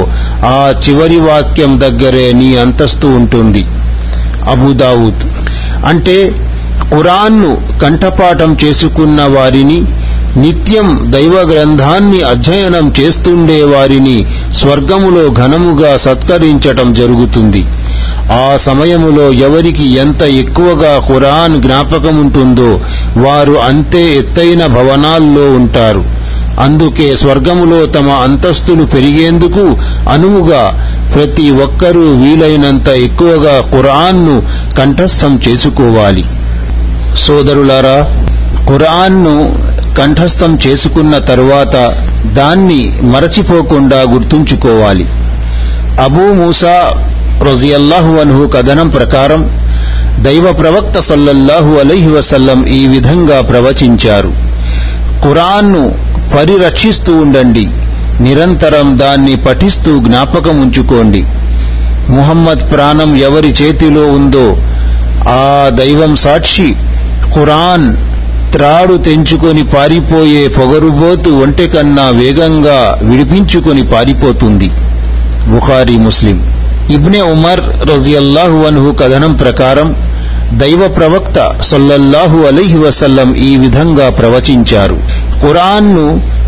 ఆ 0.55 0.59
చివరి 0.83 1.21
వాక్యం 1.29 1.73
దగ్గరే 1.81 2.26
నీ 2.40 2.49
అంతస్తు 2.57 3.07
ఉంటుంది. 3.21 3.62
అబుదావుద్ 4.52 5.25
అంటే 5.90 6.17
ఖురాన్ను 6.93 7.50
కంఠపాఠం 7.83 8.52
చేసుకున్న 8.64 9.21
వారిని 9.37 9.79
నిత్యం 10.43 10.88
దైవ 11.12 11.37
గ్రంథాన్ని 11.52 12.21
అధ్యయనం 12.23 12.87
చేస్తుండే 12.99 13.59
వారిని 13.64 14.17
స్వర్గములో 14.54 15.28
ఘనముగా 15.28 15.97
సత్కరించటం 15.97 16.95
జరుగుతుంది. 16.95 17.64
ఆ 18.33 18.57
సమయములో 18.57 19.33
ఎవరికి 19.33 19.95
ఎంత 19.95 20.23
ఎక్కువగా 20.23 20.99
ఖురాన్ 21.09 21.62
జ్ఞాపకముంటుందో 21.62 22.80
వారు 23.16 23.52
అంతే 23.52 24.16
ఎత్తైన 24.16 24.66
భవనాల్లో 24.66 25.50
ఉంటారు. 25.50 26.04
అందుకే 26.61 27.16
స్వర్గములో 27.16 27.87
తమ 27.87 28.11
అంతస్తులు 28.11 28.85
పెరిగేందుకు 28.85 29.76
అనువుగా 30.11 30.62
ప్రతి 31.14 31.50
ఒక్కరూ 31.50 32.14
వీలైనంత 32.14 32.88
ఎక్కువగా 32.88 33.61
ఖురాన్ను 33.61 34.42
కంఠస్థం 34.78 35.40
చేసుకోవాలి. 35.49 36.25
సోదరులారా 37.16 37.99
ఖురాన్ను 38.69 39.54
కంఠస్థం 39.99 40.59
చేసుకున్న 40.66 41.19
తరువాత 41.19 41.76
దాన్ని 42.35 42.99
మరచిపోకుండా 43.03 43.97
గుర్తుంచుకోవాలి. 43.97 45.05
అబూ 46.03 46.33
మూసా 46.33 46.93
రజియల్లాహు 47.51 48.17
అన్హు 48.17 48.47
కథనం 48.47 48.89
ప్రకారం 48.89 49.71
దైవ 50.25 50.53
ప్రవక్త 50.53 50.99
సల్లల్లాహు 50.99 51.75
అలైహి 51.75 52.11
వసల్లం 52.11 52.67
ఈ 52.67 52.87
విధంగా 52.87 53.41
ప్రవచించారు. 53.41 54.33
ఖురాన్ను 55.25 55.95
పరిరక్షిస్తూ 56.37 57.17
ఉండండి. 57.17 57.69
నిరంతరం 58.21 58.99
దాన్ని 58.99 59.37
పఠిస్తూ 59.37 59.99
జ్ఞాపకం 59.99 60.61
ఉంచుకోండి. 60.61 61.25
ముహమ్మద్ 62.09 62.73
ప్రాణం 62.73 63.17
ఎవరి 63.17 63.49
చేతిలో 63.49 64.03
ఉందో 64.03 64.57
ఆ 65.29 65.71
దైవం 65.73 66.17
సాక్షి 66.17 66.75
ఖురాన్ 67.35 68.10
త్రాడు 68.52 68.95
తెంచుకొని 68.97 69.62
పారిపోయే 69.64 70.49
పొగరుబోతు 70.49 71.30
ఒంటె 71.30 71.66
కన్నా 71.66 72.07
వేగంగా 72.21 72.78
విడిపించుకొని 73.02 73.83
పారిపోతుంది. 73.87 74.69
బుఖారీ 75.52 75.97
ముస్లిం. 75.97 76.38
ఇబ్నే 76.95 77.21
ఉమర్ 77.21 77.62
రజియల్లాహు 77.90 78.59
అన్హు 78.69 78.90
కథనం 78.92 79.33
ప్రకారం 79.33 79.88
దైవ 80.61 80.88
ప్రవక్త 80.88 81.38
సొల్లల్లాహు 81.61 82.38
అలైహి 82.47 82.78
వసల్లం 82.78 83.35
ఈ 83.49 83.57
విధంగా 83.57 84.11
ప్రవచించారు. 84.11 84.97
ఖురాన్ను 85.42 86.07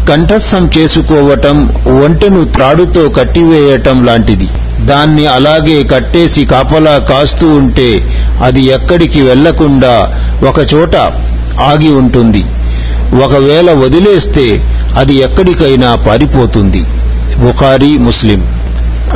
కంఠస్థం 0.09 0.71
చేసుకోవటం 0.79 1.57
ఒంటెను 2.05 2.45
త్రాడుతో 2.45 3.09
కట్టివేయటం 3.09 3.99
లాంటిది. 4.07 4.49
దాన్ని 4.87 5.27
అలాగే 5.27 5.83
కట్టేసి 5.83 6.45
కాపలా 6.45 6.95
కాస్తూ 7.11 7.49
ఉంటే 7.49 7.91
అది 8.45 8.63
ఎక్కడికి 8.77 9.21
వెళ్ళకుండా 9.23 9.95
ఒకచోట 10.49 10.97
ఆగి 11.61 11.89
ఉంటుంది. 11.89 12.45
ఒకవేళ 13.25 13.73
వదిలేస్తే 13.73 14.63
అది 14.97 15.15
ఎక్కడికైనా 15.15 15.95
పారిపోతుంది. 15.95 16.83
బుఖారీ 17.39 17.99
ముస్లిం. 17.99 18.45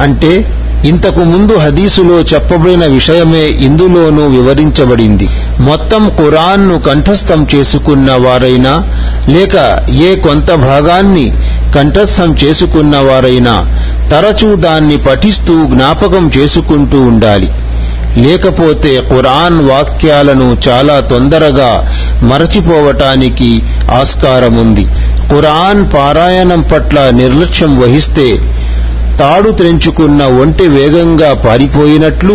అంటే 0.00 0.52
ఇంతకు 0.84 1.20
ముందు 1.20 1.56
హదీసులో 1.56 2.20
చెప్పబడిన 2.20 2.86
విషయమే 2.86 3.48
ఇందులోనూ 3.48 4.26
వివరించబడింది. 4.26 5.28
మొత్తం 5.60 6.08
ఖురాన్ను 6.08 6.78
కంఠస్థం 6.78 7.46
చేసుకున్న 7.54 8.12
వారైనా 8.12 8.84
లేక 9.28 9.82
ఏ 9.90 10.16
కొంత 10.16 10.52
భాగాన్ని 10.52 11.32
కంఠస్థం 11.74 12.36
చేసుకున్న 12.44 12.96
వారైనా 12.96 13.80
తరచూ 14.10 14.54
దాన్ని 14.54 14.96
పఠిస్తూ 14.96 15.66
జ్ఞాపకం 15.66 16.30
చేసుకుంటూ 16.38 17.00
ఉండాలి. 17.00 17.48
లేకపోతే 18.16 18.92
ఖురాన్ 19.10 19.58
వాక్యాలను 19.68 20.56
చాలా 20.68 21.00
తొందరగా 21.00 21.70
మరచిపోవటానికి 22.22 23.50
ఆస్కారముంది. 23.94 24.84
ఖురాన్ 25.30 25.94
పారాయణం 25.94 26.60
పట్ల 26.62 27.10
నిర్లక్ష్యం 27.10 27.80
వహిస్తే 27.80 28.28
తాడు 29.20 29.50
త్రెంచుకున్న 29.50 30.22
ఒంటి 30.40 30.68
వేగంగా 30.68 31.34
పారిపోయినట్లు 31.34 32.34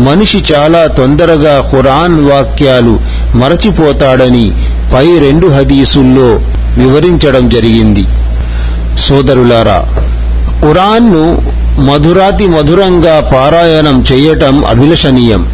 మనిషి 0.00 0.38
చాలా 0.52 0.86
తొందరగా 0.86 1.54
ఖురాన్ 1.72 2.16
వాక్యాలు 2.30 2.94
మరచిపోతాడని 3.36 4.46
పై 4.94 5.06
రెండు 5.18 5.46
హదీసుల్లో 5.46 6.28
వివరించడం 6.82 7.48
జరిగింది. 7.48 8.04
సోదరులారా 8.98 9.78
ఖురాన్ను 10.60 11.22
మధురాతి 11.78 12.46
మధురంగా 12.46 13.20
పారాయణం 13.20 14.04
చేయటం 14.12 14.64
అభిలషణీయం. 14.64 15.46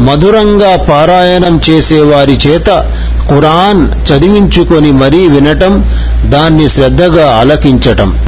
మధురంగా 0.00 0.76
పారాయణం 0.76 1.60
చేసేవారి 1.70 2.32
చేత 2.32 2.92
ఖురాన్ 3.30 3.88
చదివించుకొని 4.08 4.92
మరీ 4.92 5.28
వినటం 5.28 5.84
దాన్ని 6.24 6.68
శ్రద్ధగా 6.68 7.30
ఆలకించటం. 7.30 8.18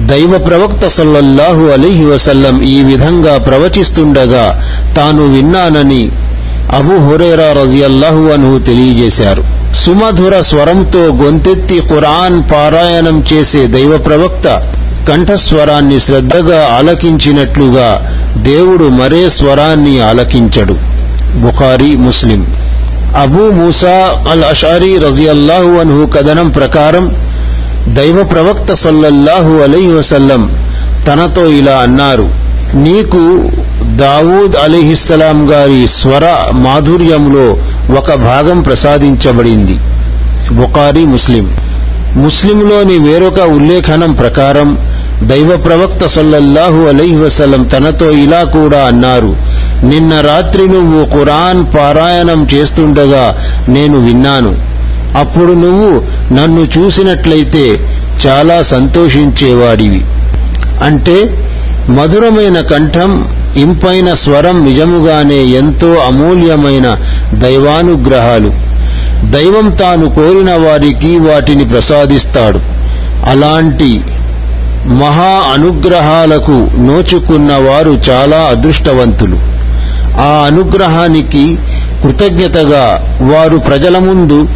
దైవ 0.00 0.38
ప్రవక్త 0.38 0.88
సల్లల్లాహు 0.88 1.64
అలీహి 1.66 2.04
వసల్లం 2.06 2.62
ఈ 2.62 2.82
విధంగా 2.82 3.38
ప్రవచిస్తుండగా 3.38 4.62
తాను 4.96 5.26
విన్నానని 5.26 6.10
అబు 6.76 7.10
హురేరా 7.10 7.52
రజియల్లాహు 7.62 8.32
అన్హు 8.32 8.58
తెలియజేశారు. 8.58 9.44
సుమధుర 9.74 10.40
స్వరంతో 10.40 10.98
గొంతెత్తి 10.98 11.80
ఖురాన్ 11.80 12.42
పారాయణం 12.52 13.24
చేసే 13.32 13.66
దైవ 13.66 13.98
ప్రవక్త 13.98 14.76
కంఠస్వరాన్ని 15.08 16.00
శ్రద్ధగా 16.00 16.68
ఆలకించినట్లుగా 16.78 18.16
దేవుడు 18.36 18.84
మరే 18.84 19.30
స్వరాన్ని 19.30 20.00
ఆలకించడు. 20.00 20.72
బుఖారీ 21.36 21.96
ముస్లిం. 21.96 22.46
అబూ 23.20 23.50
మూసా 23.50 24.24
అల్ 24.30 24.44
అషారీ 24.44 24.98
రజియల్లాహు 24.98 25.78
అన్హు 25.78 26.06
కథనం 26.06 26.48
ప్రకారం 26.48 27.14
దైవ 27.88 28.24
ప్రవక్త 28.24 28.74
సల్లల్లాహు 28.74 29.52
అలీ 29.52 29.92
వసల్లం 29.92 30.70
తనతో 31.06 31.46
ఇలా 31.46 31.72
అన్నారు 31.72 32.28
నీకు 32.74 33.50
దావూద్ 33.96 34.56
అలీహిస్సలాం 34.64 35.50
గారి 35.50 35.88
స్వర 35.88 36.50
మాధుర్యంలో 36.52 37.56
ఒక 37.98 38.14
భాగం 38.14 38.60
ప్రసాదించబడింది. 38.60 39.78
బుఖారీ 40.54 41.04
ముస్లిం. 41.04 41.56
ముస్లింలోని 42.16 42.98
వేరొక 42.98 43.40
ఉల్లేఖనం 43.40 44.12
ప్రకారం 44.12 44.89
దైవ 45.22 45.56
ప్రవక్త 45.56 46.06
సల్లల్లాహు 46.06 46.82
అలైహి 46.82 47.68
తనతో 47.68 48.10
ఇలా 48.10 48.44
కూడా 48.44 48.84
అన్నారు 48.84 49.36
నిన్న 49.84 50.20
రాత్రి 50.20 50.68
నువ్వు 50.68 51.04
ఖురాన్ 51.04 51.76
పారాయణం 51.76 52.48
చేస్తుండగా 52.54 53.36
నేను 53.68 54.06
విన్నాను. 54.06 54.56
అప్పుడు 55.18 55.52
నువ్వు 55.52 56.02
నన్ను 56.32 56.66
చూసినట్లయితే 56.78 57.80
చాలా 58.26 58.62
సంతోషించేవాడివి. 58.62 60.04
అంటే 60.82 61.46
మధురమైన 61.88 62.60
కంఠం 62.60 63.28
ఇంపైన 63.56 64.14
స్వరం 64.14 64.64
నిజముగానే 64.64 65.44
ఎంతో 65.44 65.94
అమూల్యమైన 65.94 66.96
దైవానుగ్రహాలు. 67.32 68.52
దైవం 69.30 69.70
తాను 69.70 70.14
కోరిన 70.14 70.54
వారికి 70.54 71.18
వాటిని 71.18 71.64
ప్రసాదిస్తాడు. 71.64 72.60
అలాంటి 73.30 74.00
మహా 74.86 75.52
అనుగ్రహాలకు 75.54 76.68
నోచుకున్న 76.78 77.52
వారు 77.52 78.00
చాలా 78.10 78.36
అదృష్టవంతులు. 78.36 79.36
ఆ 80.20 80.46
అనుగ్రహానికి 80.46 81.58
కృతజ్ఞతగా 82.02 83.16
వారు 83.20 83.58
ప్రజల 83.58 83.98
ముందు 83.98 84.48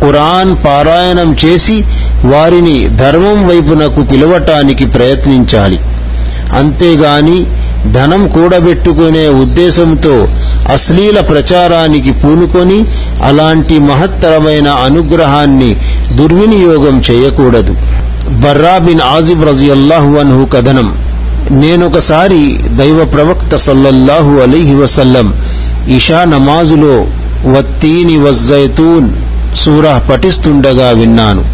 ఖురాన్ 0.00 0.56
పారాయణం 0.66 1.36
చేసి 1.44 1.84
వారిని 2.24 2.88
ధర్మం 2.96 3.48
వైపునకు 3.48 4.02
పిలవటానికి 4.02 4.86
ప్రయత్నించాలి. 4.86 5.78
అంతేగాని 6.56 7.46
ధనం 7.92 8.28
కూడబెట్టుకునే 8.28 9.28
ఉద్దేశంతో 9.28 10.28
అశ్లీల 10.72 11.20
ప్రచారానికి 11.20 12.12
పూనుకొని 12.12 12.84
అలాంటి 13.22 13.78
మహత్తరమైన 13.78 14.68
అనుగ్రహాన్ని 14.68 15.76
దుర్వినియోగం 16.14 17.02
చేయకూడదు. 17.10 17.76
బర్రా 18.40 18.78
బిన్ 18.78 19.00
ఆజిబ్ 19.00 19.44
రజియల్లాహు 19.44 20.16
అన్హు 20.16 20.44
కథనం. 20.44 20.94
నేనొకసారి 21.50 22.58
దైవ 22.76 23.04
ప్రవక్త 23.04 23.56
సల్లల్లాహు 23.56 24.30
అలీహి 24.30 24.74
వసల్లం 24.74 25.34
ఇషా 25.88 26.24
నమాజులో 26.24 27.06
వత్తీని 27.46 28.18
వజ్జైతూన్ 28.18 29.10
సూరా 29.56 30.02
పఠిస్తుండగా 30.10 30.90
విన్నాను. 30.90 31.44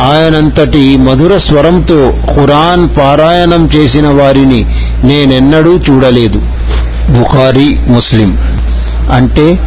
ఆయనంతటి 0.00 0.96
మధుర 0.96 1.36
స్వరంతో 1.36 2.14
ఖురాన్ 2.34 2.98
పారాయణం 2.98 3.70
చేసిన 3.76 4.08
వారిని 4.08 4.66
నేనెన్నడూ 5.04 5.76
చూడలేదు. 5.76 6.38
బుఖారీ 7.10 7.78
ముస్లిం. 7.86 8.38
అంటే 9.12 9.58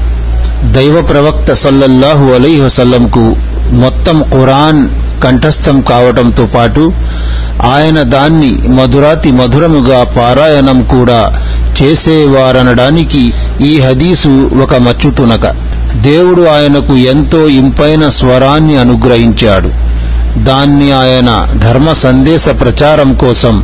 దైవ 0.63 1.01
ప్రవక్త 1.01 1.53
సల్లల్లాహు 1.53 2.25
అలైహి 2.25 2.61
వసల్లంకు 2.61 3.35
మొత్తం 3.71 4.23
ఖురాన్ 4.31 4.87
కంఠస్థం 5.23 5.81
కావటంతో 5.81 6.45
పాటు 6.45 6.93
ఆయన 7.73 8.01
దాన్ని 8.01 8.67
మధురాతి 8.67 9.31
మధురముగా 9.31 10.03
పారాయణం 10.03 10.83
కూడా 10.83 11.41
చేసేవారనడానికి 11.81 13.33
ఈ 13.61 13.79
హదీసు 13.79 14.51
ఒక 14.63 14.75
మచ్చుతునక. 14.75 15.45
దేవుడు 16.01 16.41
ఆయనకు 16.41 16.97
ఎంతో 16.97 17.47
ఇంపైన 17.47 18.09
స్వరాన్ని 18.09 18.77
అనుగ్రహించాడు. 18.77 19.89
దాన్ని 20.43 20.91
ఆయన 20.91 21.59
ధర్మ 21.63 21.93
సందేశ 21.93 22.49
ప్రచారం 22.49 23.13
కోసం 23.13 23.63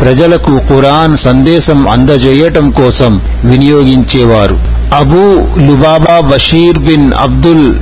ప్రజలకు 0.00 0.60
ఖురాన్ 0.68 1.16
సందేశం 1.16 1.88
అందజేయటం 1.88 2.70
కోసం 2.70 3.20
వినియోగించేవారు. 3.44 4.58
Abu 4.94 5.22
Lubaba 5.66 6.20
Bashir 6.20 6.78
bin 6.78 7.12
Abdul 7.12 7.74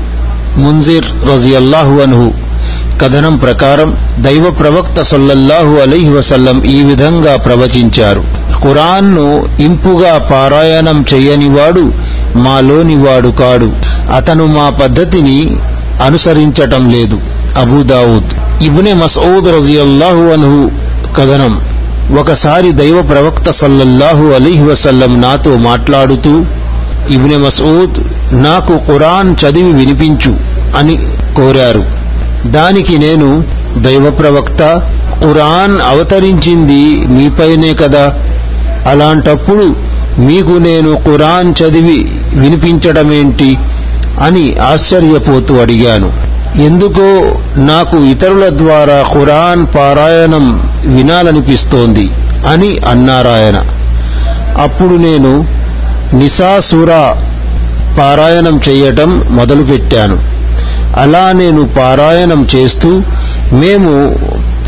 Munzir 0.59 1.05
రజియల్లాహు 1.33 1.95
అన్హు 2.01 2.33
కథనం 3.01 3.37
ప్రకారం 3.37 3.97
దైవ 4.19 4.51
ప్రవక్త 4.51 5.01
సల్లల్లాహు 5.01 5.77
అలీహి 5.77 6.11
వసల్లం 6.11 6.65
ఈ 6.65 6.83
విధంగా 6.83 7.37
ప్రవచించారు. 7.37 8.25
ఖురాన్ను 8.63 9.49
ఇంపుగా 9.61 10.19
పారాయణం 10.19 11.05
చెయ్యనివాడు 11.15 11.93
మాలోనివాడు 12.39 13.29
కాడు. 13.29 13.73
అతను 14.15 14.47
మా 14.47 14.71
పద్ధతిని 14.71 15.57
అనుసరించటం 16.05 16.91
లేదు. 16.91 17.21
అబూదావుద్ 17.59 18.63
ఇబ్నె 18.65 18.95
మసౌద్ 18.95 19.49
రజియల్లాహు 19.49 20.23
అన్హు 20.33 20.71
కథనం. 21.15 21.61
ఒకసారి 22.19 22.73
దైవ 22.73 23.03
ప్రవక్త 23.03 23.51
సల్లల్లాహు 23.51 24.25
అలీహి 24.25 24.65
వసల్లం 24.65 25.21
నాతో 25.21 25.57
మాట్లాడుతూ 25.57 26.45
ఇబ్నె 27.11 27.37
మసూద్ 27.37 28.03
నాకు 28.43 28.79
ఖురాన్ 28.79 29.35
చదివి 29.45 29.73
వినిపించు 29.73 30.37
అని 30.77 30.97
కోరారు. 31.37 32.00
దానికి 32.47 32.99
నేను 32.99 33.45
దైవ 33.79 34.11
ప్రవక్త 34.11 34.83
ఖురాన్ 35.23 35.81
అవతరించింది 35.81 37.07
మీపైనే 37.07 37.75
కదా. 37.75 38.15
అలాంటప్పుడు 38.87 39.77
మీకు 40.19 40.51
నేను 40.51 40.97
ఖురాన్ 40.97 41.55
చదివి 41.63 42.13
వినిపించడమేంటి 42.35 43.59
అని 44.21 44.57
ఆశ్చర్యపోతూ 44.57 45.57
అడిగాను. 45.57 46.31
ఎందుకో 46.57 47.39
నాకు 47.57 47.97
ఇతరుల 47.97 48.49
ద్వారా 48.49 49.05
ఖురాన్ 49.13 49.67
పారాయణం 49.77 50.71
వినాలనిపిస్తోంది 50.85 52.11
అని 52.47 52.79
అన్నారాయన. 52.79 53.65
అప్పుడు 54.63 54.95
నేను 54.95 55.47
నిసాసురా 56.15 57.17
పారాయణం 57.99 58.61
చేయటం 58.69 59.25
మొదలుపెట్టాను. 59.31 60.40
అలా 60.97 61.33
నేను 61.33 61.67
పారాయణం 61.67 62.47
చేస్తూ 62.55 62.91
మేము 63.53 63.93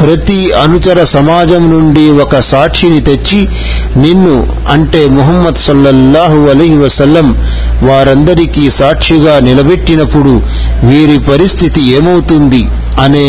ప్రతి 0.01 0.53
అనుచర 0.53 1.05
సమాజం 1.05 1.71
నుండి 1.71 2.11
ఒక 2.11 2.41
సాక్షిని 2.41 3.01
తెచ్చి 3.01 3.41
నిన్ను 3.97 4.47
అంటే 4.69 5.07
ముహమ్మద్ 5.07 5.57
సల్లల్లాహు 5.57 6.49
అలహి 6.49 6.77
వసల్లం 6.77 7.29
వారందరికీ 7.83 8.71
సాక్షిగా 8.71 9.39
నిలబెట్టినప్పుడు 9.39 10.41
వీరి 10.85 11.19
పరిస్థితి 11.19 11.83
ఏమవుతుంది 11.97 12.63
అనే 13.01 13.29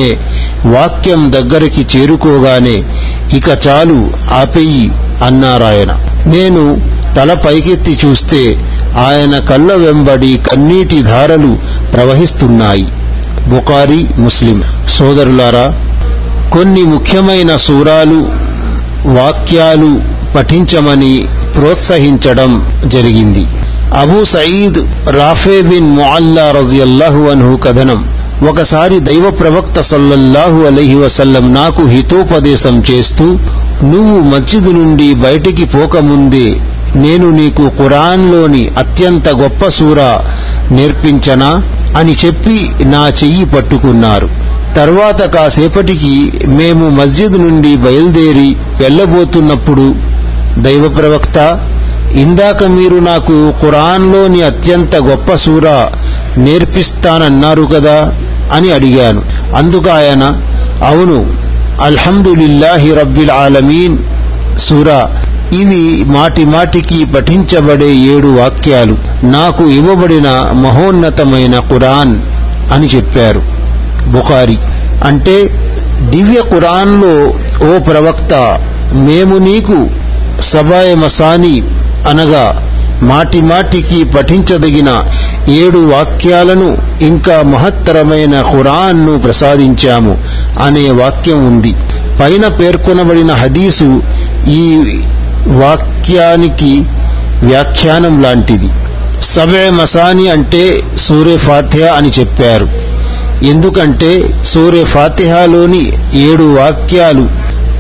వాక్యం 0.65 1.31
దగ్గరికి 1.31 1.97
చేరుకోగానే 1.97 2.77
ఇక 3.33 3.49
చాలు 3.67 3.99
ఆపేయి 4.31 4.91
అన్నారాయన. 5.23 5.91
నేను 6.25 6.63
తల 7.15 7.33
పైకెత్తి 7.33 7.97
చూస్తే 8.05 8.41
ఆయన 8.97 9.37
కళ్ళ 9.37 9.73
వెంబడి 9.73 10.39
కన్నీటి 10.51 11.01
ధారలు 11.01 11.57
ప్రవహిస్తున్నాయి. 11.93 12.87
బుకారి 13.49 14.07
ముస్లిం. 14.17 14.63
సోదరులారా 14.89 15.73
కొన్ని 16.53 16.83
ముఖ్యమైన 16.83 17.55
సూరాలు 17.55 18.27
వాక్యాలు 19.09 20.01
పఠించమని 20.37 21.27
ప్రోత్సహించడం 21.55 22.81
జరిగింది. 22.85 23.47
Abu 23.97 24.23
Saeed 24.23 25.09
Rafe 25.09 25.61
bin 25.61 25.91
Mualla 25.91 26.51
రజియల్లాహు 26.51 27.21
అన్హు 27.21 27.57
కథనం. 27.57 28.13
ఒకసారి 28.49 28.99
దైవ 28.99 29.31
ప్రవక్త 29.31 29.81
సల్లల్లాహు 29.81 30.61
అలహి 30.61 30.95
వసల్లం 30.95 31.53
నాకు 31.53 31.83
హితోపదేశం 31.85 32.83
చేస్తూ 32.91 33.25
నువ్వు 33.83 34.19
మస్జిద్ 34.19 34.65
నుండి 34.65 35.13
బయటికి 35.13 35.65
పోకముందే 35.65 36.72
నేను 36.95 37.29
నీకు 37.29 37.69
ఖురాన్లోని 37.77 38.69
అత్యంత 38.77 39.29
గొప్ప 39.29 39.67
సూర 39.67 39.99
నేర్పించనా 40.71 41.63
అని 41.97 42.15
చెప్పి 42.25 42.69
నా 42.85 43.07
చెయ్యి 43.07 43.45
పట్టుకున్నారు. 43.45 44.29
తర్వాత 44.75 45.21
కాసేపటికి 45.21 46.33
మేము 46.45 46.89
మస్జిద్ 46.89 47.33
నుండి 47.33 47.75
బయలుదేరి 47.75 48.55
వెళ్ళబోతున్నప్పుడు 48.81 49.95
దైవప్రవక్త 50.57 51.59
ఇందాక 52.13 52.63
మీరు 52.63 52.95
నాకు 52.95 53.53
ఖురాన్లోని 53.61 54.41
అత్యంత 54.41 54.95
గొప్ప 54.95 55.33
సూర 55.33 55.67
నేర్పిస్తానన్నారు 56.37 57.63
కదా 57.63 58.13
అని 58.53 58.71
అడిగాను. 58.71 59.21
అందుకు 59.55 59.89
ఆయన 59.89 60.23
అవును 60.83 61.25
అల్హమ్దులిల్లాహి 61.83 62.93
రబ్బిల్ 62.93 63.31
ఆలమీన్ 63.31 63.97
సూరా 64.59 65.22
ఇవి 65.53 66.03
మాటి 66.03 66.45
మాటికి 66.45 67.05
పఠించబడే 67.05 67.95
ఏడు 67.95 68.27
వాక్యాలు. 68.27 68.97
నాకు 69.23 69.63
ఇవ్వబడిన 69.63 70.29
మహోన్నతమైన 70.51 71.59
ఖురాన్ 71.59 72.21
అని 72.73 72.87
చెప్పారు. 72.87 73.43
బుఖారి. 74.09 74.57
అంటే 75.05 75.45
దివ్య 76.09 76.41
ఖురాన్లో 76.41 77.33
ఓ 77.67 77.79
ప్రవక్త 77.79 78.33
మేము 78.93 79.37
నీకు 79.37 79.89
సబాయ 80.41 80.95
మసాని 80.95 81.61
అనగా 82.09 82.69
మాటి 83.01 83.41
మాటికి 83.41 84.03
పఠించదగిన 84.03 85.03
ఏడు 85.49 85.79
వాక్యాలను 85.79 86.77
ఇంకా 87.03 87.41
మహత్తరమైన 87.41 88.41
ఖురాన్ను 88.41 89.19
ప్రసాదించాము 89.19 90.17
అనే 90.63 90.91
వాక్యం 90.91 91.47
ఉంది. 91.47 91.75
పైన 92.21 92.47
పేర్కొనబడిన 92.47 93.31
హదీసు 93.33 94.03
ఈ 94.47 94.85
వాక్యానికి 95.47 96.85
వ్యాఖ్యానం 97.43 98.21
లాంటిది. 98.21 98.69
సబే 99.23 99.69
మసాని 99.69 100.29
అంటే 100.29 100.81
సూర్య 100.97 101.37
ఫాతిహ 101.37 101.85
అని 101.85 102.09
చెప్పారు. 102.19 102.93
ఎందుకంటే 103.45 104.41
సూర్య 104.45 104.83
ఫాతిహాలోని 104.83 105.93
ఏడు 106.13 106.43
వాక్యాలు 106.43 107.29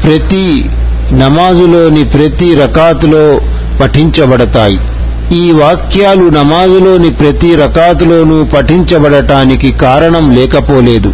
ప్రతి 0.03 0.65
నమాజులోని 1.11 2.03
ప్రతి 2.03 2.55
రకాతులో 2.55 3.41
పఠించబడతాయి. 3.81 4.79
ఈ 5.35 5.51
వాక్యాలు 5.51 6.29
నమాజులోని 6.29 7.09
ప్రతి 7.09 7.55
రకాతులోనూ 7.55 8.43
పఠించబడటానికి 8.43 9.71
కారణం 9.71 10.31
లేకపోలేదు. 10.35 11.13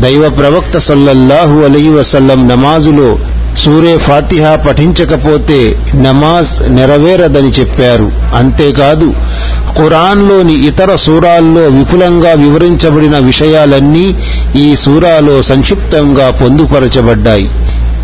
దైవ 0.00 0.28
ప్రవక్త 0.28 0.78
సల్లల్లాహు 0.78 1.60
అలీ 1.60 1.88
వసల్లం 1.88 2.48
నమాజులో 2.48 3.18
సూరే 3.58 3.98
ఫాతిహా 3.98 4.56
పఠించకపోతే 4.56 5.78
నమాజ్ 5.94 6.72
నెరవేరదని 6.72 7.48
చెప్పారు. 7.48 8.12
అంతేకాదు 8.34 9.14
ఖురాన్లోని 9.78 10.66
ఇతర 10.66 10.96
సూరాల్లో 10.96 11.60
విపులంగా 11.60 12.32
వివరించబడిన 12.32 13.18
విషయాలన్నీ 13.18 14.16
ఈ 14.56 14.76
సూరాలో 14.76 15.42
సంక్షిప్తంగా 15.42 16.30
పొందుపరచబడ్డాయి. 16.30 17.50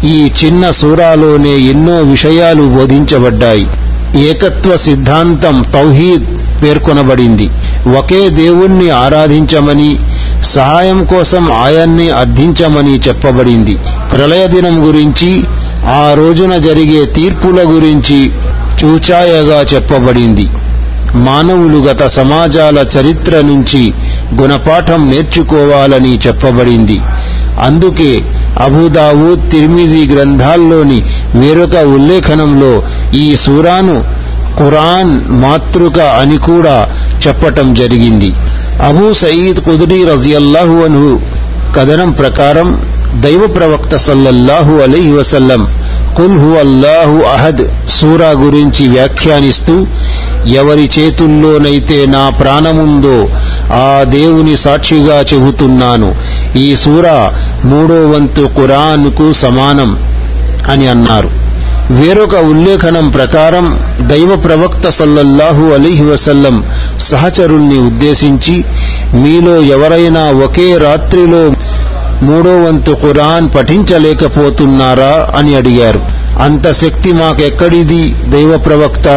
ఈ 0.05 0.31
చిన్న 0.45 0.71
సూరాలోనే 0.71 1.59
ఎన్నో 1.59 1.97
విషయాలు 1.97 2.63
బోధించబడ్డాయి. 2.63 3.67
ఏకత్వ 4.29 4.77
సిద్ధాంతం 4.77 5.65
తౌహీద్ 5.75 6.27
పేర్కొనబడింది. 6.63 7.51
ఒకే 7.99 8.29
దేవుణ్ణి 8.29 8.91
ఆరాధించమని 8.91 9.99
సహాయం 10.45 11.05
కోసం 11.05 11.53
ఆయన్ని 11.53 12.11
అర్థించమని 12.11 12.99
చెప్పబడింది. 12.99 13.79
ప్రళయ 14.13 14.47
దినం 14.47 14.87
గురించి 14.87 15.31
ఆ 15.95 16.15
రోజున 16.17 16.57
జరిగే 16.57 17.05
తీర్పుల 17.05 17.61
గురించి 17.67 18.19
చూచాయగా 18.81 19.61
చెప్పబడింది. 19.75 20.47
మానవులు 21.15 21.79
గత 21.79 22.07
సమాజాల 22.07 22.79
చరిత్ర 22.95 23.35
నుంచి 23.41 23.93
గుణపాఠం 24.35 25.11
నేర్చుకోవాలని 25.11 26.19
చెప్పబడింది. 26.27 27.01
అందుకే 27.63 28.11
అబుదావూద్ 28.65 29.51
తిర్మిజీ 29.51 30.09
గ్రంథాల్లోని 30.09 30.99
వేరొక 31.35 31.77
ఉల్లేఖనంలో 31.95 32.83
ఈ 33.15 33.37
సూరాను 33.37 33.97
ఖురాన్ 34.59 35.13
మాతృక 35.43 35.99
అని 35.99 36.39
కూడా 36.39 36.77
చెప్పటం 37.27 37.75
జరిగింది. 37.75 38.31
అబూ 38.87 39.13
సయీద్ 39.15 39.61
కుదరీ 39.61 40.05
రజియల్లాహు 40.05 40.77
అన్హు 40.85 41.21
కథనం 41.77 42.11
ప్రకారం 42.13 42.98
దైవ 43.15 43.47
ప్రవక్త 43.47 43.97
సల్లల్లాహు 43.97 44.73
అలీ 44.73 45.13
వసల్లం 45.13 45.67
కుల్ 46.17 46.57
అల్లాహు 46.57 47.23
అహద్ 47.23 47.63
సూరా 47.89 48.31
గురించి 48.31 48.89
వ్యాఖ్యానిస్తూ 48.89 49.87
ఎవరి 50.47 50.91
చేతుల్లోనైతే 50.99 52.07
నా 52.07 52.29
ప్రాణముందో 52.29 53.29
ఆ 53.73 54.03
దేవుని 54.03 54.57
సాక్షిగా 54.57 55.21
చెబుతున్నాను. 55.21 56.15
ఈ 56.57 56.77
సూరా 56.77 57.33
మూడో 57.65 58.09
వంతు 58.09 58.51
ఖురాన్కు 58.57 59.33
సమానం 59.33 59.99
అని 60.69 60.89
అన్నారు. 60.89 61.29
వేరొక 61.91 62.35
ఉల్లేఖనం 62.35 63.11
ప్రకారం 63.11 63.79
దైవ 64.01 64.37
ప్రవక్త 64.37 64.89
సల్లల్లాహు 64.89 65.65
అలీహి 65.73 66.05
వసల్లం 66.05 66.65
సహచరుణ్ణి 67.01 67.79
ఉద్దేశించి 67.79 68.65
మీలో 69.15 69.61
ఎవరైనా 69.61 70.21
ఒకే 70.21 70.79
రాత్రిలో 70.79 71.51
మూడో 72.23 72.51
వంతు 72.51 72.93
ఖురాన్ 72.93 73.49
పఠించలేకపోతున్నారా 73.57 75.29
అని 75.37 75.55
అడిగారు. 75.55 76.01
అంత 76.43 76.73
శక్తి 76.73 77.13
మాకెక్కడిది 77.13 78.15
దైవ 78.27 78.57
ప్రవక్త 78.57 79.09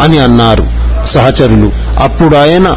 అని 0.00 0.18
అన్నారు 0.18 0.64
సహచరులు. 1.06 1.72
అప్పుడు 2.02 2.36
ఆయన 2.36 2.68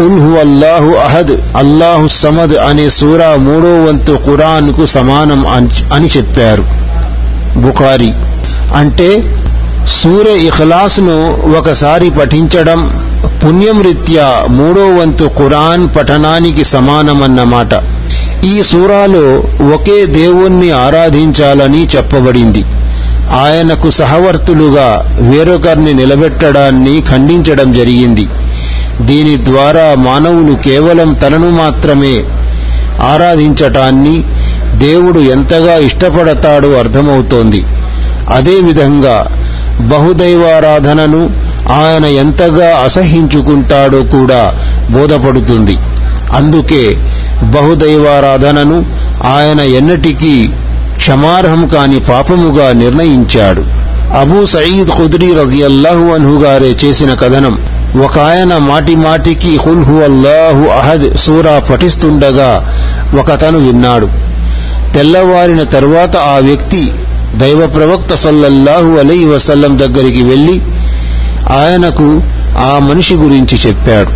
ఉల్ 0.00 0.20
హు 0.20 0.30
అల్లాహు 0.38 0.90
అహద్ 0.90 1.56
అల్లాహు 1.56 2.06
సమద్ 2.06 2.54
అనే 2.56 2.90
సూరా 2.90 3.36
మూడో 3.36 3.84
వంతు 3.84 4.18
ఖురాన్కు 4.26 4.86
సమానం 4.86 5.46
అని 5.92 6.08
చెప్పారు 6.16 6.64
బుఖారి. 7.58 8.12
అంటే 8.76 9.38
సూర్య 9.86 10.46
ఇఖలాస్ను 10.46 11.16
ఒకసారి 11.58 12.10
పఠించడం 12.10 12.80
పుణ్యం 13.44 13.82
రీత్యా 13.82 14.44
మూడో 14.48 14.84
వంతు 14.86 15.30
ఖురాన్ 15.38 15.88
పఠనానికి 15.96 16.64
సమానమన్నమాట. 16.64 17.74
ఈ 18.44 18.62
సూరాలో 18.62 19.42
ఒకే 19.74 20.06
దేవుణ్ణి 20.06 20.70
ఆరాధించాలని 20.70 21.86
చెప్పబడింది. 21.86 22.64
ఆయనకు 23.32 23.90
సహవర్తులుగా 23.90 25.18
వేరొకరిని 25.20 25.94
నిలబెట్టడాన్ని 25.94 27.02
ఖండించడం 27.10 27.72
జరిగింది. 27.72 28.26
దీని 29.00 29.44
ద్వారా 29.44 29.94
మానవులు 29.98 30.54
కేవలం 30.64 31.14
తనను 31.14 31.50
మాత్రమే 31.50 32.24
ఆరాధించటాన్ని 33.00 34.24
దేవుడు 34.78 35.20
ఎంతగా 35.20 35.74
ఇష్టపడతాడో 35.76 36.68
అర్థమవుతోంది. 36.68 37.64
అదేవిధంగా 38.34 39.16
బహుదైవారాధనను 39.80 41.22
ఆయన 41.72 42.04
ఎంతగా 42.04 42.76
అసహించుకుంటాడో 42.84 44.00
కూడా 44.00 44.42
బోధపడుతుంది. 44.90 45.76
అందుకే 46.36 46.84
బహుదైవారాధనను 47.42 48.86
ఆయన 49.24 49.60
ఎన్నటికీ 49.60 50.48
క్షమార్హం 50.96 51.68
కాని 51.68 51.98
పాపముగా 52.00 52.72
నిర్ణయించాడు. 52.72 53.62
అబూ 54.20 54.46
సయీద్ 54.46 54.90
ఖుద్రీ 54.90 55.34
రజియల్లాహు 55.34 56.14
అన్హు 56.14 56.40
గారే 56.40 56.76
చేసిన 56.84 57.14
కథనం 57.14 57.58
ఒక 58.04 58.18
ఆయన 58.18 58.56
మాటి 58.56 58.96
మాటికి 58.96 59.58
హుల్హు 59.58 59.94
అల్లాహు 59.94 60.64
అహద్ 60.70 61.16
సూరా 61.16 61.58
పఠిస్తుండగా 61.58 62.74
ఒకతను 63.20 63.58
విన్నాడు. 63.58 64.08
తెల్లవారిన 64.94 65.62
తరువాత 65.62 66.16
ఆ 66.16 66.38
వ్యక్తి 66.38 66.92
దైవ 67.34 67.66
ప్రవక్త 67.66 68.14
సల్లల్లాహు 68.14 68.96
అలై 68.96 69.24
వసల్లం 69.24 69.78
దగ్గరికి 69.78 70.22
వెళ్ళి 70.22 70.62
ఆయనకు 71.48 72.20
ఆ 72.58 72.78
మనిషి 72.78 73.14
గురించి 73.14 73.58
చెప్పాడు. 73.66 74.10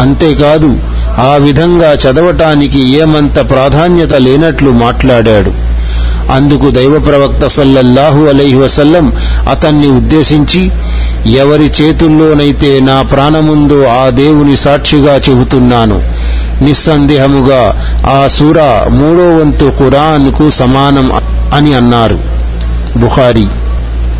అంతేకాదు 0.00 0.78
ఆ 1.18 1.36
విధంగా 1.36 1.92
చదవటానికి 1.92 2.98
ఏమంత 2.98 3.50
ప్రాధాన్యత 3.50 4.14
లేనట్లు 4.14 4.70
మాట్లాడాడు. 4.70 5.50
అందుకు 6.32 6.70
దైవ 6.70 6.98
ప్రవక్త 6.98 7.46
సల్లల్లాహు 7.46 8.24
అలైహి 8.24 8.54
వసల్లం 8.54 9.12
అతన్ని 9.50 9.86
ఉద్దేశించి 9.86 10.70
ఎవరి 11.32 11.72
చేతుల్లోనైతే 11.82 12.80
నా 12.80 13.02
ప్రాణముందో 13.02 13.84
ఆ 13.84 14.10
దేవుని 14.10 14.56
సాక్షిగా 14.56 15.14
చెబుతున్నాను. 15.14 16.02
నిస్సందేహముగా 16.64 17.90
ఆ 18.06 18.28
సూర 18.28 18.62
మూడో 18.88 19.36
వంతు 19.36 19.72
ఖురాన్కు 19.78 20.50
సమానం 20.50 21.12
అని 21.54 21.74
అన్నారు. 21.74 22.18
బుఖారీ. 22.96 23.46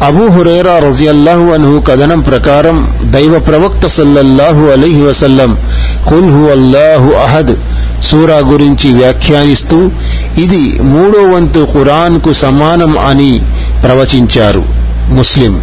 అబూ 0.05 0.29
హురేరా 0.29 0.79
రజియల్లాహు 0.79 1.39
అన్హు 1.39 1.81
కథనం 1.81 2.21
ప్రకారం 2.21 2.99
దైవ 3.13 3.39
ప్రవక్త 3.39 3.87
సల్లల్లాహు 3.87 4.67
అలీహి 4.67 5.03
వసల్లం 5.03 5.59
ఖుల్ 6.07 6.51
అల్లాహు 6.51 7.11
అహద్ 7.27 7.55
సూరా 8.03 8.37
గురించి 8.37 8.95
వ్యాఖ్యానిస్తూ 8.95 9.91
ఇది 10.37 10.79
మూడో 10.83 11.21
వంతు 11.35 11.69
ఖురాన్కు 11.75 12.33
సమానం 12.33 12.99
అని 12.99 13.41
ప్రవచించారు 13.83 14.65
ముస్లిం. 15.11 15.55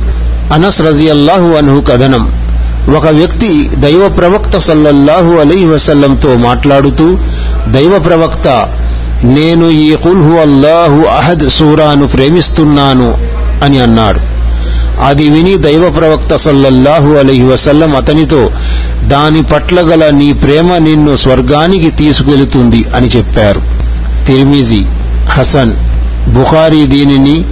అనస్ 0.54 0.82
రజియల్లాహు 0.82 1.50
అన్హు 1.52 1.82
కథనం. 1.82 2.26
ఒక 2.96 3.08
వ్యక్తి 3.08 3.70
దైవ 3.76 4.10
ప్రవక్త 4.10 4.58
సల్లల్లాహు 4.58 5.32
అలీ 5.34 5.66
వసల్లంతో 5.66 6.36
మాట్లాడుతూ 6.36 7.18
దైవ 7.68 8.00
ప్రవక్త 8.00 8.48
నేను 9.24 9.70
ఈ 9.70 9.96
కుల్హు 9.96 10.34
అల్లాహు 10.40 11.00
అహద్ 11.18 11.50
సూరాను 11.50 12.08
ప్రేమిస్తున్నాను 12.08 13.18
అని 13.64 13.80
అన్నాడు. 13.80 14.20
అది 15.06 15.30
విని 15.30 15.58
దైవ 15.58 15.90
ప్రవక్త 15.90 16.36
సల్లల్లాహు 16.36 17.12
అలీ 17.14 17.42
వసల్లం 17.42 17.96
అతనితో 17.96 18.50
దాని 19.08 19.44
పట్ల 19.44 19.82
గల 19.82 20.10
నీ 20.10 20.34
ప్రేమ 20.34 20.78
నిన్ను 20.78 21.16
స్వర్గానికి 21.16 21.90
తీసుకెళుతుంది 21.90 22.86
అని 22.96 23.08
చెప్పారు. 23.08 23.62
తిరిమిజి 24.26 24.86
హసన్ 25.30 25.74
బుఖారీ 26.34 26.86
దీనిని 26.86 27.46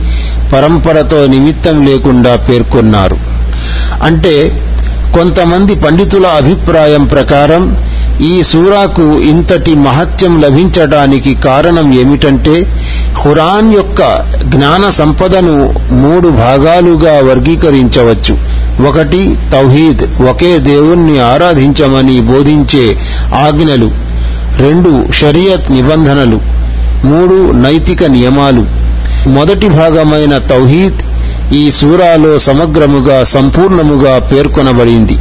పరంపరతో 0.54 1.28
నిమిత్తం 1.28 1.86
లేకుండా 1.86 2.36
పేర్కొన్నారు. 2.36 3.18
అంటే 4.04 4.66
కొంతమంది 5.14 5.76
పండితుల 5.76 6.26
అభిప్రాయం 6.28 7.06
ప్రకారం 7.06 7.78
ఈ 8.22 8.44
సూరాకు 8.44 9.02
ఇంతటి 9.02 9.76
మహత్యం 9.76 10.42
లభించడానికి 10.42 11.36
కారణం 11.36 11.94
ఏమిటంటే 11.94 12.64
ఖురాన్ 13.24 13.74
యొక్క 13.74 14.02
జ్ఞాన 14.44 14.90
సంపదను 14.90 15.74
మూడు 15.92 16.30
భాగాలుగా 16.30 17.14
వర్గీకరించవచ్చు. 17.30 18.53
ఒకటి 18.82 19.36
తౌహీద్ 19.52 20.24
ఒకే 20.24 20.58
దేవుణ్ణి 20.58 21.20
ఆరాధించమని 21.20 22.22
బోధించే 22.22 22.98
ఆజ్ఞలు. 23.36 23.92
రెండు 24.60 25.12
షరియత్ 25.12 25.72
నిబంధనలు. 25.72 26.42
మూడు 27.06 27.52
నైతిక 27.52 28.04
నియమాలు. 28.04 28.66
మొదటి 29.30 29.70
భాగమైన 29.70 30.38
తౌహీద్ 30.38 30.98
ఈ 31.54 31.72
సూరాలో 31.72 32.40
సమగ్రముగా 32.40 33.24
సంపూర్ణముగా 33.24 34.20
పేర్కొనబడింది. 34.20 35.18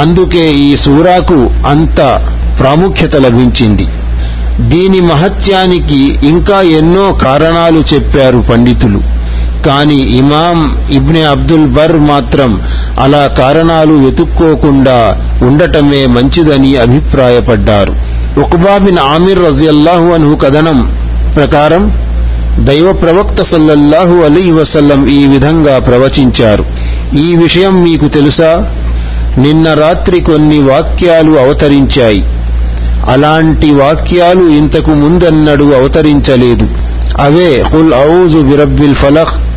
అందుకే 0.00 0.52
ఈ 0.52 0.76
సూరాకు 0.76 1.50
అంత 1.66 2.26
ప్రాముఖ్యత 2.60 3.16
లభించింది. 3.16 3.86
దీని 4.60 5.00
మహత్యానికి 5.00 6.18
ఇంకా 6.28 6.60
ఎన్నో 6.60 7.12
కారణాలు 7.12 7.84
చెప్పారు 7.94 8.44
పండితులు. 8.52 9.19
కాని 9.66 10.16
ఇమాం 10.16 10.86
ఇబ్నె 10.90 11.20
అబ్దుల్ 11.20 11.66
బర్ 11.66 11.96
మాత్రం 11.96 12.62
అలా 13.00 13.26
కారణాలు 13.26 13.94
వెతుక్కోకుండా 13.94 15.22
ఉండటమే 15.42 16.06
మంచిదని 16.06 16.76
అభిప్రాయపడ్డారు. 16.76 17.94
ఉక్బాబిన్ 18.40 18.98
ఆమిర్ 18.98 19.44
రజియల్లాహు 19.44 20.06
అన్హు 20.06 20.36
కథనం 20.36 20.96
ప్రకారం 21.36 22.10
దైవ 22.58 22.92
ప్రవక్త 22.92 23.42
సల్లల్లాహు 23.42 24.16
అలీ 24.24 24.50
వసల్లం 24.50 25.06
ఈ 25.06 25.26
విధంగా 25.26 25.78
ప్రవచించారు. 25.78 26.64
ఈ 27.16 27.36
విషయం 27.36 27.82
మీకు 27.82 28.08
తెలుసా? 28.08 28.74
నిన్న 29.38 29.74
రాత్రి 29.74 30.20
కొన్ని 30.20 30.58
వాక్యాలు 30.58 31.32
అవతరించాయి. 31.32 32.24
అలాంటి 33.10 33.70
వాక్యాలు 33.70 34.48
ఇంతకు 34.48 34.90
ముందన్నడు 34.90 35.64
అవతరించలేదు. 35.64 36.68
అవే 37.20 37.64
హుల్ 37.68 37.94
ఔజు 37.94 38.38
బిరబ్బిల్ 38.38 38.94
ఫలక్ 38.94 39.49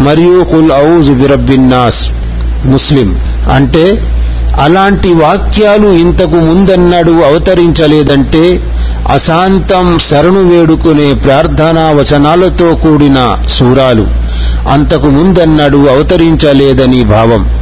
మరియు 0.00 0.44
కుల్ 0.44 0.98
ఔజు 0.98 1.12
బిరబ్బిన్నాస్ 1.12 2.10
ముస్లిం. 2.66 3.18
అంటే 3.52 4.12
అలాంటి 4.60 5.12
వాక్యాలు 5.12 5.88
ఇంతకు 5.88 6.36
ముందన్నడు 6.36 7.10
అవతరించలేదంటే 7.10 8.60
అశాంతం 9.12 9.98
శరణు 9.98 10.42
వేడుకునే 10.48 11.14
ప్రార్థనా 11.14 11.90
వచనాలతో 11.90 12.74
కూడిన 12.74 13.36
సూరాలు 13.48 14.06
అంతకు 14.68 15.06
ముందన్నడు 15.06 15.76
అవతరించలేదని 15.76 17.04
భావం. 17.04 17.56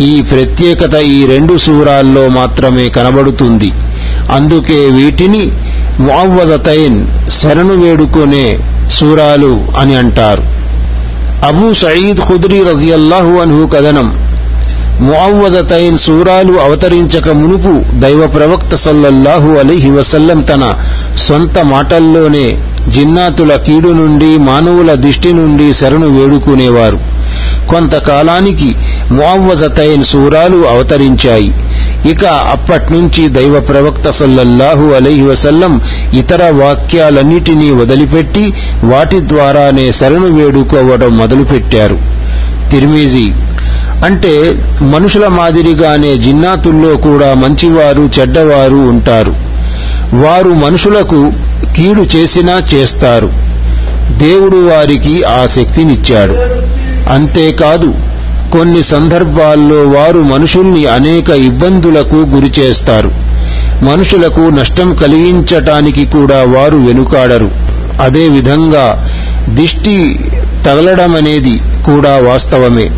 ఈ 0.00 0.22
ప్రత్యేకత 0.22 0.94
ఈ 0.94 1.26
రెండు 1.26 1.56
సూరాల్లో 1.56 2.28
మాత్రమే 2.28 2.88
కనబడుతుంది. 2.88 3.72
అందుకే 4.32 4.88
వీటిని 4.90 5.52
ముఅవ్వజతైన్ 6.00 7.06
శరణు 7.30 7.74
వేడుకునే 7.74 8.58
సూరాలు 8.92 9.64
అని 9.78 9.94
అంటారు. 9.94 10.63
అబూ 11.44 11.74
సయీద్ 11.74 12.20
ఖుద్రీ 12.20 12.62
రజియల్లాహు 12.62 13.32
అన్హు 13.40 13.66
కథనం. 13.66 14.08
ముఅవ్వజతైన్ 15.00 15.98
సూరాలు 15.98 16.52
అవతరించక 16.52 17.28
మునుపు 17.28 18.00
దైవ 18.00 18.26
ప్రవక్త 18.26 18.74
సల్లల్లాహు 18.74 19.50
అలీహి 19.52 19.90
వసల్లం 19.90 20.40
తన 20.40 20.74
సొంత 21.16 21.58
మాటల్లోనే 21.58 22.46
జిన్నాతుల 22.88 23.56
కీడు 23.56 23.88
నుండి 23.88 24.38
మానవుల 24.38 24.94
దిష్టి 24.94 25.32
నుండి 25.32 25.74
శరణు 25.74 26.08
వేడుకునేవారు. 26.18 26.98
కొంతకాలానికి 27.68 28.74
ముఅవ్వజతైన్ 29.10 30.04
సూరాలు 30.04 30.66
అవతరించాయి. 30.68 31.52
ఇక 32.10 32.24
అప్పట్నుంచి 32.24 33.28
దైవ 33.28 33.60
ప్రవక్త 33.60 34.10
సల్లల్లాహు 34.10 34.84
అలైహి 34.84 35.22
వసల్లం 35.22 35.80
ఇతర 36.14 36.44
వాక్యాలన్నిటినీ 36.44 37.70
వదిలిపెట్టి 37.70 38.52
వాటి 38.84 39.20
ద్వారానే 39.20 39.92
శరణు 39.92 40.42
వేడుకోవడం 40.42 41.16
మొదలుపెట్టారు. 41.16 41.98
తిరిమీజీ 42.70 43.32
అంటే 44.04 44.58
మనుషుల 44.82 45.26
మాదిరిగానే 45.28 46.16
జిన్నాతుల్లో 46.16 46.96
కూడా 46.96 47.34
మంచివారు 47.34 48.10
చెడ్డవారు 48.20 48.76
ఉంటారు. 48.76 49.34
వారు 50.14 50.50
మనుషులకు 50.50 51.32
కీడు 51.76 52.16
చేసినా 52.16 52.62
చేస్తారు. 52.74 53.30
దేవుడు 54.18 54.56
వారికి 54.56 55.22
ఆ 55.22 55.46
శక్తినిచ్చాడు. 55.46 56.34
అంతేకాదు 57.10 57.94
కొన్ని 58.54 58.82
సందర్భాల్లో 58.82 59.80
వారు 59.98 60.20
మనుషుల్ని 60.20 60.86
అనేక 60.86 61.30
ఇబ్బందులకు 61.30 62.14
గురిచేస్తారు 62.14 63.10
మనుషులకు 63.84 64.40
నష్టం 64.40 64.94
కలిగించటానికి 64.94 66.04
కూడా 66.04 66.36
వారు 66.36 66.76
వెనుకాడరు. 66.76 67.50
అదేవిధంగా 68.02 68.84
దిష్టి 69.48 69.96
తగలడమనేది 70.66 71.60
కూడా 71.86 72.10
వాస్తవమే. 72.10 72.90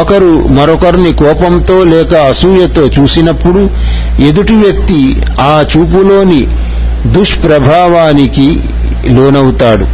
ఒకరు 0.00 0.48
మరొకరిని 0.48 1.12
కోపంతో 1.12 1.84
లేక 1.84 2.14
అసూయతో 2.14 2.82
చూసినప్పుడు 2.86 3.70
ఎదుటి 4.22 4.52
వ్యక్తి 4.52 5.22
ఆ 5.40 5.64
చూపులోని 5.76 6.46
దుష్ప్రభావానికి 7.12 8.60
లోనవుతాడు. 9.06 9.86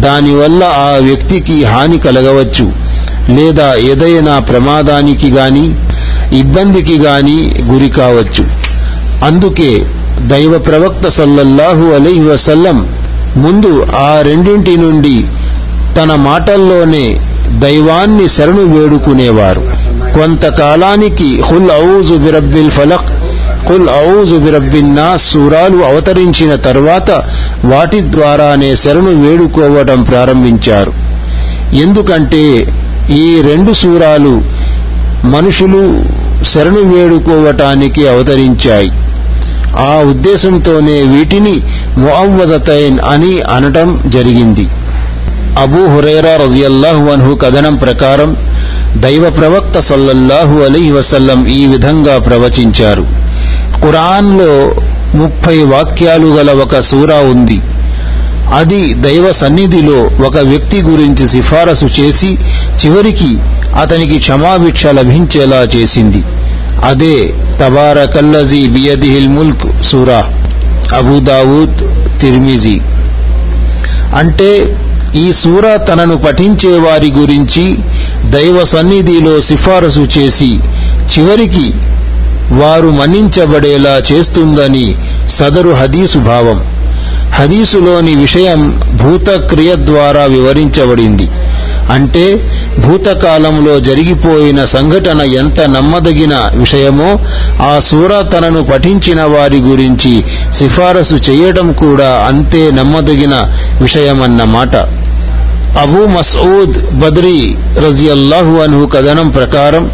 దానివల్ల 0.00 0.64
ఆ 0.64 0.98
వ్యక్తికి 1.00 1.64
హాని 1.64 1.98
కలగవచ్చు. 1.98 2.87
లేదా 3.28 3.74
ఏదైనా 3.74 4.38
ప్రమాదానికి 4.38 5.30
గాని 5.30 5.74
ఇబ్బందికి 6.38 6.98
గాని 6.98 7.52
గురి 7.64 7.88
కావచ్చు. 7.88 8.44
అందుకే 9.24 9.86
దైవ 10.26 10.58
ప్రవక్త 10.58 11.08
సల్లల్లాహు 11.08 11.94
అలైహి 11.94 12.24
వసల్లం 12.24 12.78
ముందు 13.36 13.86
ఆ 13.96 14.20
రెండింటి 14.22 14.76
నుండి 14.76 15.24
తన 15.96 16.14
మాటల్లోనే 16.14 17.18
దైవాన్ని 17.58 18.28
శరణు 18.28 18.64
వేడుకునేవారు. 18.64 19.60
కొంతకాలానికి 20.14 21.42
హుల్ 21.42 21.98
ఔజు 21.98 22.14
బిరబ్బిల్ 22.14 22.70
ఫలక్ 22.70 23.10
కుల్ 23.68 23.88
ఔజు 24.18 24.36
బిరబ్బిన్నా 24.36 25.16
సూరాలు 25.16 25.78
అవతరించిన 25.84 26.54
తర్వాత 26.54 27.10
వాటి 27.64 28.00
ద్వారానే 28.00 28.76
శరణు 28.76 29.12
వేడుకోవడం 29.26 30.02
ప్రారంభించారు. 30.02 30.92
ఎందుకంటే 31.74 32.44
ఈ 33.10 33.42
రెండు 33.42 33.72
సూరాలు 33.72 34.42
మనుషులు 35.24 36.04
శరణు 36.44 36.80
వేడుకోవటానికి 36.80 38.08
అవతరించాయి. 38.08 38.90
ఆ 39.76 40.02
ఉద్దేశంతోనే 40.10 41.02
వీటిని 41.02 41.52
ముఅవ్వజతైన్ 41.96 42.98
అని 42.98 43.40
అనటం 43.40 44.02
జరిగింది. 44.06 44.68
అబూ 45.58 45.86
హురైరా 45.86 46.36
రజియల్లాహు 46.36 47.08
అన్హు 47.08 47.34
కథనం 47.34 47.76
ప్రకారం 47.76 48.36
దైవ 48.96 49.30
ప్రవక్త 49.30 49.80
సల్లల్లాహు 49.80 50.58
అలీ 50.58 50.90
వసల్లం 50.90 51.46
ఈ 51.46 51.66
విధంగా 51.66 52.18
ప్రవచించారు. 52.18 53.06
ఖురాన్లో 53.82 54.74
ముప్పై 55.14 55.58
వాక్యాలు 55.62 56.26
గల 56.26 56.50
ఒక 56.50 56.80
సూరా 56.80 57.16
ఉంది. 57.16 57.60
అది 58.54 58.94
దైవ 58.94 59.32
సన్నిధిలో 59.32 60.26
ఒక 60.26 60.38
వ్యక్తి 60.38 60.82
గురించి 60.82 61.28
సిఫారసు 61.28 61.84
చేసి 61.84 62.38
చివరికి 62.84 63.38
అతనికి 63.80 64.18
క్షమాభిక్ష 64.18 64.86
లభించేలా 64.86 65.68
చేసింది. 65.76 66.22
అదే 66.84 67.34
తబారకల్లజీ 67.60 68.66
బియదిహిల్ 68.68 69.28
ముల్క్ 69.28 69.82
సూరా 69.82 70.28
అబూదావూద్ 70.96 71.78
తిర్మిజీ. 72.20 72.80
అంటే 74.16 74.76
ఈ 75.14 75.32
సూర 75.32 75.76
తనను 75.76 76.16
పఠించే 76.16 76.78
వారి 76.78 77.12
గురించి 77.16 77.76
దైవ 78.30 78.64
సన్నిధిలో 78.64 79.40
సిఫారసు 79.40 80.00
చేసి 80.00 80.60
చివరికి 81.16 81.72
వారు 82.50 82.90
మన్నించబడేలా 82.90 84.02
చేస్తుందని 84.12 84.94
సదరు 85.28 85.70
హదీసు 85.70 86.18
భావం. 86.18 86.58
హదీసులోని 87.32 88.14
విషయం 88.14 88.80
భూతక్రియ 89.02 89.74
ద్వారా 89.76 90.24
వివరించబడింది. 90.24 91.28
అంటే 91.90 92.24
భూతకాలంలో 92.86 93.80
జరిగిపోయిన 93.80 94.64
సంఘటన 94.64 95.20
ఎంత 95.20 95.60
నమ్మదగిన 95.60 96.34
విషయమో 96.54 97.10
ఆ 97.62 97.78
సూర 97.78 98.20
తనను 98.20 98.64
పఠించిన 98.64 99.22
వారి 99.22 99.60
గురించి 99.60 100.24
సిఫారసు 100.54 101.14
చేయడం 101.14 101.72
కూడా 101.72 102.10
అంతే 102.28 102.70
నమ్మదగిన 102.70 103.34
విషయమన్నమాట. 103.80 104.76
అబూ 105.80 106.06
మసూద్ 106.06 106.76
బద్రీ 106.98 107.56
రజియల్లాహు 107.86 108.54
అన్హు 108.62 108.86
కథనం 108.86 109.28
ప్రకారం 109.28 109.84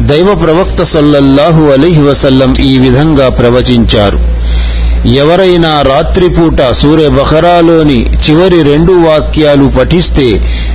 దైవ 0.00 0.34
ప్రవక్త 0.34 0.82
సల్లల్లాహు 0.82 1.62
అలీహి 1.62 2.02
వసల్లం 2.02 2.54
ఈ 2.54 2.78
విధంగా 2.78 3.28
ప్రవచించారు. 3.28 4.18
ఎవరైనా 5.14 5.72
రాత్రిపూట 5.80 6.60
సూర్య 6.72 7.08
బఖరాలోని 7.08 7.98
చివరి 8.24 8.62
రెండు 8.62 8.92
వాక్యాలు 8.92 9.66
పఠిస్తే 9.78 10.28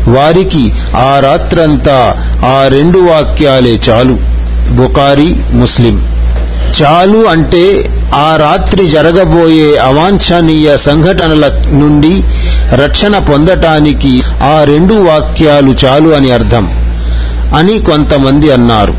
వారికి 0.08 0.74
ఆ 0.96 1.20
రాత్రంతా 1.20 2.16
ఆ 2.46 2.68
రెండు 2.68 3.00
వాక్యాలే 3.00 3.80
చాలు. 3.90 4.14
బుకారి 4.72 5.36
ముస్లిం. 5.54 6.02
చాలు 6.84 7.28
అంటే 7.28 7.92
ఆ 8.16 8.36
రాత్రి 8.40 8.90
జరగబోయే 8.90 9.78
అవాంఛనీయ 9.78 10.78
సంఘటనల 10.78 11.52
నుండి 11.68 12.24
రక్షణ 12.76 13.18
పొందటానికి 13.18 14.24
ఆ 14.44 14.64
రెండు 14.64 14.94
వాక్యాలు 14.94 15.76
చాలు 15.86 16.10
అని 16.10 16.32
అర్థం. 16.32 16.68
అని 17.56 17.80
కొంతమంది 17.80 18.52
అన్నారు. 18.52 18.94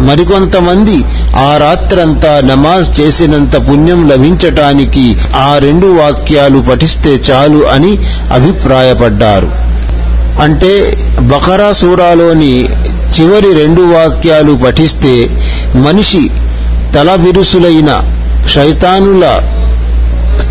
మరికొంతమంది 0.00 1.04
ఆ 1.36 1.56
రాత్రంతా 1.56 2.40
నమాజ్ 2.44 3.00
చేసినంత 3.00 3.68
పుణ్యం 3.68 4.08
లభించటానికి 4.08 5.16
ఆ 5.36 5.58
రెండు 5.58 5.86
వాక్యాలు 5.86 6.58
పఠిస్తే 6.58 7.10
చాలు 7.10 7.66
అని 7.66 7.98
అభిప్రాయపడ్డారు. 8.32 9.65
అంటే 10.40 10.96
బకరా 11.20 11.72
సూరాలోని 11.72 12.64
చివరి 13.14 13.52
రెండు 13.52 13.82
వాక్యాలు 13.82 14.52
పఠిస్తే 14.52 15.30
మనిషి 15.74 16.30
తలబిరుసులైన 16.94 18.02
శైతానుల 18.54 19.24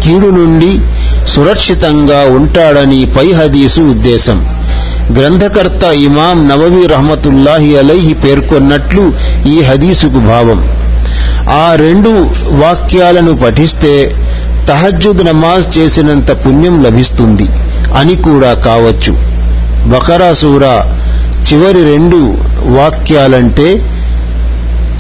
కీడు 0.04 0.28
నుండి 0.28 0.80
సురక్షితంగా 1.28 2.20
ఉంటాడని 2.22 3.06
పై 3.06 3.32
హదీసు 3.32 3.82
ఉద్దేశం. 3.82 4.40
గ్రంథకర్త 5.12 5.84
ఇమాం 5.84 6.48
నవవి 6.48 6.88
రహమతుల్లాహి 6.88 7.78
అలైహి 7.78 8.14
పేర్కొన్నట్లు 8.14 9.14
ఈ 9.48 9.62
హదీసుకు 9.62 10.20
భావం. 10.20 10.60
ఆ 11.50 11.74
రెండు 11.76 12.10
వాక్యాలను 12.50 13.38
పఠిస్తే 13.38 14.16
తహజ్జుద్ 14.68 15.26
నమాజ్ 15.26 15.78
చేసినంత 15.78 16.32
పుణ్యం 16.32 16.84
లభిస్తుంది 16.84 17.48
అని 17.98 18.16
కూడా 18.16 18.54
కావచ్చు. 18.54 19.35
బకరా 19.92 20.34
సూర 20.34 20.66
చివరి 21.48 21.84
రెండు 21.92 22.20
వాక్యాలంటే 22.78 23.68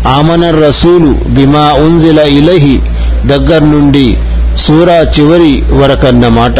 ఆమన 0.07 0.43
రసూలు 0.49 1.11
బిమా 1.35 1.65
ఉంజిల 1.87 2.19
ఇలహి 2.39 2.75
దగ్గర 3.25 3.61
నుండి 3.63 4.07
సూరా 4.57 4.97
చివరి 5.15 5.53
వరకన్నమాట. 5.79 6.59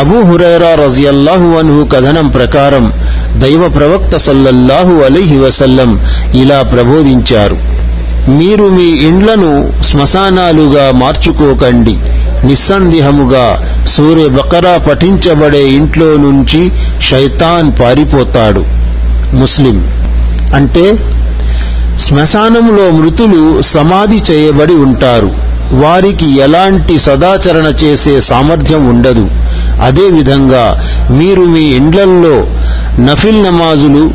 అబూ 0.00 0.18
హురైరా 0.22 0.70
రజియల్లాహు 0.74 1.48
అన్హు 1.58 1.82
కథనం 1.92 2.28
ప్రకారం 2.28 2.86
దైవ 3.42 3.68
ప్రవక్త 3.68 4.16
సల్లల్లాహు 4.16 4.94
అలీహి 5.04 5.38
వసల్లం 5.38 5.90
ఇలా 6.34 6.62
ప్రబోధించారు. 6.62 7.56
మీరు 8.38 8.66
మీ 8.68 8.88
ఇండ్లను 9.08 9.52
శ్మశానాలుగా 9.84 10.92
మార్చుకోకండి. 11.02 11.94
నిస్సందేహముగా 12.44 13.76
సూర్య 13.88 14.28
బకరా 14.28 14.76
పఠించబడే 14.88 15.68
ఇంట్లో 15.68 16.06
నుంచి 16.06 16.72
శైతాన్ 17.10 17.82
పారిపోతాడు. 17.82 18.64
ముస్లిం. 19.36 19.86
అంటే 20.54 20.96
శ్మశానంలో 21.98 22.90
మృతులు 22.90 23.62
సమాధి 23.62 24.32
చేయబడి 24.32 24.74
ఉంటారు. 24.74 25.30
వారికి 25.72 26.38
ఎలాంటి 26.38 26.98
సదాచరణ 26.98 27.66
చేసే 27.84 28.20
సామర్థ్యం 28.20 28.88
ఉండదు. 28.88 29.30
అదేవిధంగా 29.82 30.82
మీరు 31.10 31.42
మీ 31.42 31.60
ఇండ్లల్లో 31.60 32.46
నఫిల్ 33.02 33.44
నమాజులు 33.44 34.10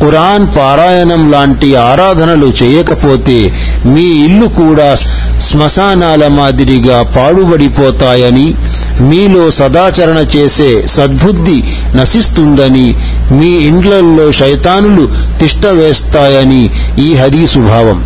ఖురాన్ 0.00 0.46
పారాయణం 0.58 1.30
లాంటి 1.30 1.76
ఆరాధనలు 1.76 2.52
చేయకపోతే 2.62 3.52
మీ 3.84 4.02
ఇల్లు 4.02 4.46
కూడా 4.46 4.96
శ్మశానాల 5.42 6.26
మాదిరిగా 6.28 7.02
పాడుబడిపోతాయని 7.02 8.54
మీలో 9.00 9.50
సదాచరణ 9.50 10.16
చేసే 10.36 10.86
సద్బుద్ధి 10.86 11.62
నశిస్తుందని 11.96 12.94
మీ 13.32 13.46
ఇండ్లల్లో 13.46 14.32
శైతానులు 14.32 15.08
తిష్టవేస్తాయని 15.38 16.70
ఈ 16.98 17.14
హదీసు 17.14 17.58
భావం. 17.58 18.04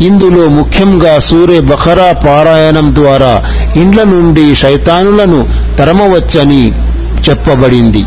ఇందులో 0.00 0.48
ముఖ్యంగా 0.48 1.18
సూర్య 1.18 1.60
బఖరా 1.60 2.12
పారాయణం 2.12 2.94
ద్వారా 2.94 3.44
ఇండ్ల 3.76 4.02
నుండి 4.02 4.54
శైతానులను 4.54 5.48
తరమవచ్చని 5.78 6.72
చెప్పబడింది. 7.28 8.04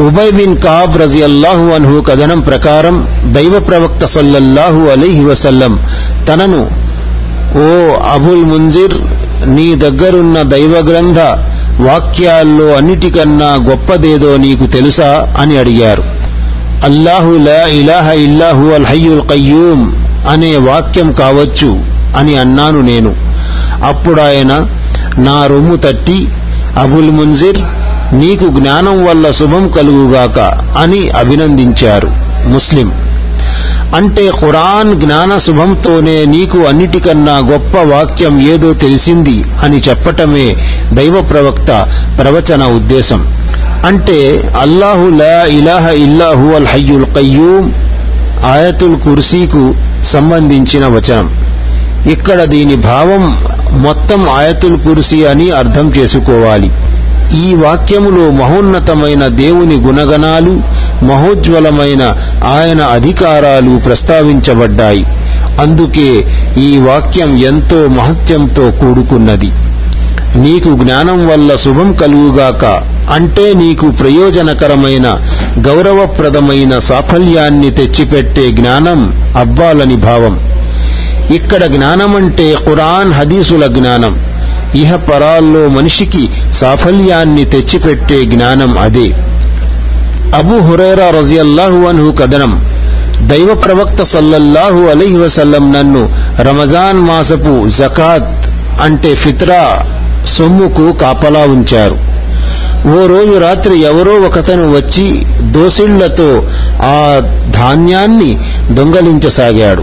ఉబై 0.00 0.30
బిన్ 0.30 0.56
కాబ్ 0.56 1.00
రజియల్లాహు 1.00 1.66
అన్హు 1.66 2.00
కథనం 2.00 2.40
ప్రకారం 2.40 2.96
దైవ 3.32 3.58
ప్రవక్త 3.58 4.04
సల్లల్లాహు 4.04 4.86
అలీహి 4.86 5.24
వసల్లం 5.24 5.78
తనను 6.28 6.87
ఓ 7.56 7.94
అబుల్ 7.94 8.44
ముంజిర్ 8.44 8.94
నీ 9.48 9.74
దగ్గరున్న 9.74 10.42
దైవ 10.42 10.76
గ్రంథ 10.76 11.18
వాక్యాల్లో 11.80 12.66
అన్నిటికన్నా 12.74 13.54
గొప్పదేదో 13.54 14.36
నీకు 14.36 14.66
తెలుసా 14.66 15.36
అని 15.40 15.58
అడిగారు. 15.58 16.02
అల్లాహు 16.84 17.38
లా 17.38 17.66
ఇలాహ 17.66 18.10
ఇల్లాహు 18.10 18.64
అల్ 18.64 18.86
హయ్యుల్ 18.86 19.28
కయ్యూం 19.28 20.08
అనే 20.28 20.56
వాక్యం 20.56 21.12
కావచ్చు 21.12 21.78
అని 22.16 22.36
అన్నాను 22.36 22.80
నేను. 22.80 23.14
అప్పుడాయన 23.84 24.66
నా 25.18 25.46
రొమ్ము 25.46 25.76
తట్టి 25.76 26.28
అబుల్ 26.76 27.10
ముంజిర్ 27.10 27.60
నీకు 28.12 28.46
జ్ఞానం 28.58 29.04
వల్ల 29.04 29.30
శుభం 29.30 29.68
కలుగుగాక 29.68 30.38
అని 30.78 31.10
అభినందించారు 31.10 32.08
ముస్లిం. 32.48 33.07
అంటే 33.94 34.30
ఖురాన్ 34.40 35.00
జ్ఞాన 35.00 35.38
శుభంతోనే 35.38 36.24
నీకు 36.24 36.58
అన్నిటికన్నా 36.58 37.38
గొప్ప 37.38 37.78
వాక్యం 37.78 38.40
ఏదో 38.40 38.72
తెలిసింది 38.72 39.44
అని 39.62 39.78
చెప్పటమే 39.78 40.56
దైవ 40.92 41.22
ప్రవక్త 41.22 41.88
ప్రవచన 42.18 42.64
ఉద్దేశం. 42.64 43.38
అంటే 43.86 44.50
అల్లాహు 44.60 45.08
లా 45.08 45.44
ఇలాహ 45.44 45.88
ఇల్లాహు 45.88 46.54
అల్ 46.54 46.66
హయ్యుల్ 46.66 47.04
కయ్యూం 47.04 47.74
ఆయతుల్ 48.44 48.96
కుర్సీకు 48.96 49.74
సంబంధించిన 50.04 50.86
వచనం. 50.86 51.30
ఇక్కడ 52.10 52.44
దీని 52.44 52.76
భావం 52.76 53.22
మొత్తం 53.82 54.28
ఆయతుల్ 54.28 54.78
కుర్సీ 54.78 55.24
అని 55.24 55.50
అర్థం 55.50 55.92
చేసుకోవాలి. 55.98 56.70
ఈ 57.46 57.54
వాక్యములో 57.54 58.30
మహోన్నతమైన 58.30 59.26
దేవుని 59.26 59.76
గుణగణాలు 59.76 60.60
మహోజ్వలమైన 61.02 62.02
ఆయన 62.44 62.80
అధికారాలు 62.80 63.78
ప్రస్తావించబడ్డాయి. 63.78 65.04
అందుకే 65.60 66.24
ఈ 66.58 66.78
వాక్యం 66.78 67.36
ఎంతో 67.36 67.88
మహత్యంతో 67.88 68.70
కూడుకున్నది. 68.70 69.50
నీకు 70.36 70.68
జ్ఞానం 70.82 71.26
వల్ల 71.26 71.54
శుభం 71.54 71.92
కలుగుగాక 71.92 72.64
అంటే 73.12 73.54
నీకు 73.54 73.90
ప్రయోజనకరమైన 73.90 75.20
గౌరవప్రదమైన 75.58 76.78
సాఫల్యాన్ని 76.78 77.70
తెచ్చిపెట్టే 77.70 78.50
జ్ఞానం 78.50 79.32
అవ్వాలని 79.36 79.96
భావం. 79.96 80.40
ఇక్కడ 81.34 81.64
జ్ఞానమంటే 81.64 82.54
ఖురాన్ 82.66 83.12
హదీసుల 83.12 83.66
జ్ఞానం. 83.66 84.20
ఇహ 84.74 84.96
పరాల్లో 84.96 85.68
మనిషికి 85.68 86.28
సాఫల్యాన్ని 86.52 87.44
తెచ్చిపెట్టే 87.44 88.24
జ్ఞానం 88.24 88.78
అదే. 88.78 89.27
అబూ 90.34 90.58
హురైరా 90.58 91.10
రజియల్లాహు 91.10 91.78
అన్హు 91.88 92.12
కథనం. 92.12 92.64
దైవ 93.28 93.54
ప్రవక్త 93.54 94.02
సల్లల్లాహు 94.02 94.82
అలైహి 94.82 95.16
వసల్లం 95.16 95.72
నన్ను 95.72 96.08
రమజాన్ 96.40 96.98
మాసపు 97.00 97.68
జకాత్ 97.68 98.46
అంటే 98.82 99.14
ఫిత్రా 99.14 99.86
సొమ్ముకు 100.26 100.92
కాపలా 100.92 101.40
ఉంచారు. 101.40 101.96
ఓ 102.88 103.06
రోజు 103.06 103.38
రాత్రి 103.38 103.80
ఎవరో 103.80 104.12
ఒకతను 104.12 104.70
వచ్చి 104.70 105.26
దోసిళ్ళతో 105.42 106.42
ఆ 106.82 107.20
ధాన్యాన్ని 107.50 108.38
దొంగలించసాగాడు. 108.70 109.82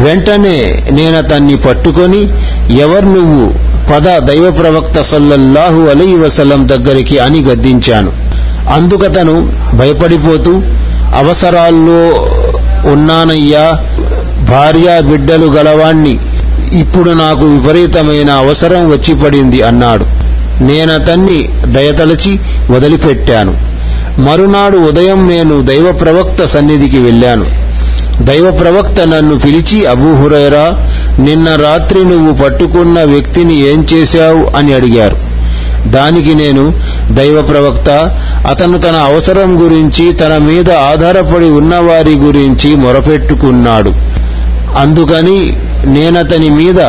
వెంటనే 0.00 0.86
నేనతన్ని 0.90 1.56
పట్టుకొని 1.56 2.28
ఎవరు 2.78 3.06
నువ్వు? 3.06 3.70
పద 3.92 4.18
దైవ 4.18 4.50
ప్రవక్త 4.50 5.00
సల్లల్లాహు 5.00 5.80
అలీ 5.80 6.16
వసలం 6.16 6.68
దగ్గరికి 6.68 7.18
అని 7.18 7.42
గద్దించాను. 7.42 8.19
అందుకతను 8.70 9.52
భయపడిపోతూ 9.74 10.62
అవసరాల్లో 11.14 12.28
ఉన్నానయ్యా 12.92 13.78
భార్య 14.50 15.00
బిడ్డలు 15.00 15.46
గలవాణ్ణి 15.46 16.18
ఇప్పుడు 16.80 17.10
నాకు 17.10 17.44
విపరీతమైన 17.44 18.30
అవసరం 18.30 18.88
వచ్చి 18.88 19.14
పడింది 19.14 19.62
అన్నాడు. 19.62 20.04
నేనతన్ని 20.62 21.48
దయతలచి 21.64 22.40
వదిలిపెట్టాను. 22.70 23.54
మరునాడు 24.20 24.78
ఉదయం 24.78 25.28
నేను 25.28 25.62
దైవ 25.62 25.92
ప్రవక్త 25.92 26.44
సన్నిధికి 26.44 26.98
వెళ్ళాను. 26.98 27.46
దైవ 28.22 28.50
ప్రవక్త 28.50 29.00
నన్ను 29.00 29.38
పిలిచి 29.38 29.86
అబూహురైరా 29.86 30.78
నిన్న 31.18 31.56
రాత్రి 31.56 32.04
నువ్వు 32.04 32.44
పట్టుకున్న 32.44 33.04
వ్యక్తిని 33.04 33.72
ఏం 33.72 33.86
చేశావు? 33.94 34.56
అని 34.56 34.72
అడిగారు. 34.72 35.16
దానికి 35.86 36.34
నేను 36.34 36.72
దైవ 37.10 37.42
ప్రవక్త 37.42 37.88
అతను 38.46 38.78
తన 38.78 38.96
అవసరం 38.96 39.64
గురించి 39.64 40.12
తన 40.12 40.38
మీద 40.38 40.70
ఆధారపడి 40.72 41.50
ఉన్నవారి 41.50 42.14
గురించి 42.14 42.74
మొరపెట్టుకున్నాడు. 42.74 43.90
అందుకని 44.78 45.56
నేనతని 45.84 46.50
మీద 46.50 46.80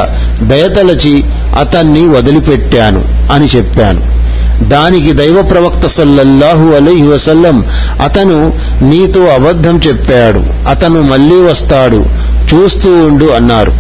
దయతలచి 0.42 1.24
అతన్ని 1.60 2.08
వదిలిపెట్టాను 2.08 3.06
అని 3.32 3.46
చెప్పాను. 3.46 4.22
దానికి 4.70 5.14
దైవ 5.14 5.42
ప్రవక్త 5.42 5.88
సల్లల్లాహు 5.88 6.70
అలైహి 6.70 7.08
వసల్లం 7.08 7.66
అతను 8.02 8.54
నీతో 8.82 9.24
అబద్ధం 9.24 9.82
చెప్పాడు. 9.88 10.70
అతను 10.70 11.02
మళ్ళీ 11.02 11.42
వస్తాడు 11.42 12.06
చూస్తూ 12.54 13.04
ఉండు 13.04 13.26
అన్నారు. 13.26 13.74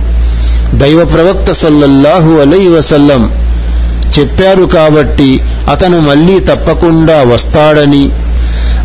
దైవ 0.76 1.06
ప్రవక్త 1.06 1.52
సల్లల్లాహు 1.52 2.34
అలై 2.34 2.68
వసల్లం 2.68 3.32
చెప్పారు 4.20 4.64
కాబట్టి 4.64 5.40
అతను 5.70 5.99
మళ్ళీ 5.99 6.39
తప్పకుండా 6.39 7.24
వస్తాడని 7.24 8.09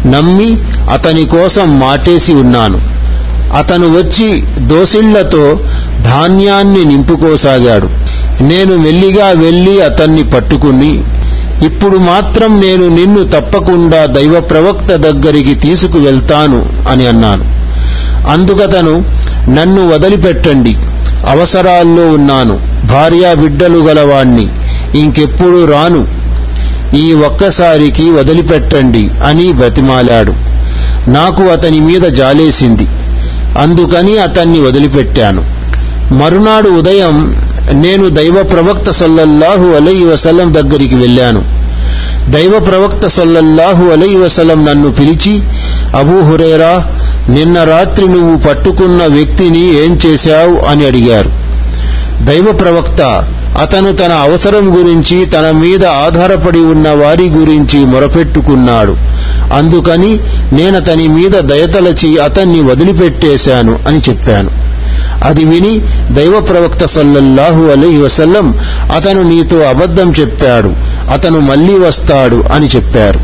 నమ్మి 0.07 0.57
అతని 0.93 1.27
కోసం 1.27 1.81
మాటేసి 1.81 2.33
ఉన్నాను. 2.33 2.81
అతను 3.57 3.89
వచ్చి 3.89 4.43
దోసిళ్ళతో 4.59 5.61
ధాన్యాన్ని 6.03 6.85
నింపుకోసాగాడు. 6.85 7.89
నేను 8.43 8.77
మెల్లిగా 8.77 9.27
వెళ్ళి 9.27 9.83
అతన్ని 9.83 10.31
పట్టుకుని 10.31 11.03
ఇప్పుడు 11.65 11.99
మాత్రం 11.99 12.61
నేను 12.61 12.89
నిన్ను 12.89 13.25
తప్పకుండా 13.25 14.07
దైవ 14.07 14.41
ప్రవక్త 14.41 14.97
దగ్గరికి 14.97 15.55
తీసుకువెళ్తాను 15.55 16.67
అని 16.91 17.07
అన్నాను. 17.07 17.45
అందుకతను 18.31 19.05
నన్ను 19.51 19.89
వదిలిపెట్టండి 19.89 20.77
అవసరాల్లో 21.29 22.09
ఉన్నాను. 22.09 22.61
భార్యా 22.87 23.35
బిడ్డలు 23.35 23.79
గలవాణ్ణి 23.79 24.49
ఇంకెప్పుడు 24.99 25.65
రాను. 25.65 26.16
ఈ 26.95 27.13
ఒక్కసారికి 27.13 28.11
వదిలిపెట్టండి 28.11 29.11
అని 29.25 29.53
బతిమాలాడు. 29.53 30.33
నాకు 31.11 31.43
అతని 31.43 31.81
మీద 31.81 32.01
జాలేసింది. 32.01 32.87
అందుకని 33.59 34.19
అతన్ని 34.19 34.61
వదిలిపెట్టాను. 34.61 35.45
మరునాడు 36.15 36.69
ఉదయం 36.69 37.37
నేను 37.71 38.09
దైవ 38.09 38.43
ప్రవక్త 38.43 38.91
సల్లల్లాహు 38.91 39.65
అలై 39.65 40.05
వసలం 40.05 40.55
దగ్గరికి 40.55 40.95
వెళ్ళాను. 40.95 41.45
దైవ 42.31 42.59
ప్రవక్త 42.59 43.07
సల్లల్లాహు 43.07 43.85
అలై 43.85 44.17
వసలం 44.17 44.65
నన్ను 44.65 44.93
పిలిచి 44.93 45.43
అబూ 45.97 46.21
హురేరా 46.21 46.87
నిన్న 47.29 47.65
రాత్రి 47.65 48.09
నువ్వు 48.09 48.49
పట్టుకున్న 48.49 49.07
వ్యక్తిని 49.07 49.85
ఏం 49.85 49.99
చేశావు? 50.07 50.67
అని 50.67 50.87
అడిగారు. 50.87 51.31
దైవ 52.25 52.53
ప్రవక్త 52.53 53.29
అతను 53.61 53.93
తన 53.93 54.13
అవసరం 54.13 54.79
గురించి 54.79 55.27
తన 55.27 55.51
మీద 55.51 55.85
ఆధారపడి 55.85 56.61
ఉన్న 56.61 56.89
వారి 56.89 57.29
గురించి 57.29 57.85
మొరపెట్టుకున్నాడు. 57.85 58.97
అందుకని 59.55 60.21
నేనతని 60.53 61.09
మీద 61.09 61.31
దయతలచి 61.31 62.19
అతన్ని 62.19 62.61
వదిలిపెట్టేశాను 62.61 63.79
అని 63.89 63.99
చెప్పాను. 64.09 64.51
అది 65.25 65.45
విని 65.45 65.79
దైవ 66.11 66.41
ప్రవక్త 66.41 66.87
సల్లల్లాహు 66.87 67.65
అలీ 67.65 67.99
వసల్లం 67.99 68.59
అతను 68.95 69.23
నీతో 69.23 69.59
అబద్ధం 69.59 70.13
చెప్పాడు 70.21 70.69
అతను 71.11 71.41
మళ్ళీ 71.41 71.79
వస్తాడు 71.79 72.45
అని 72.53 72.67
చెప్పారు. 72.67 73.21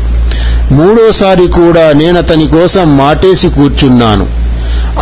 మూడోసారి 0.73 1.47
కూడా 1.47 1.91
నేనతని 1.93 2.47
కోసం 2.47 2.97
మాటేసి 2.97 3.49
కూర్చున్నాను. 3.49 4.27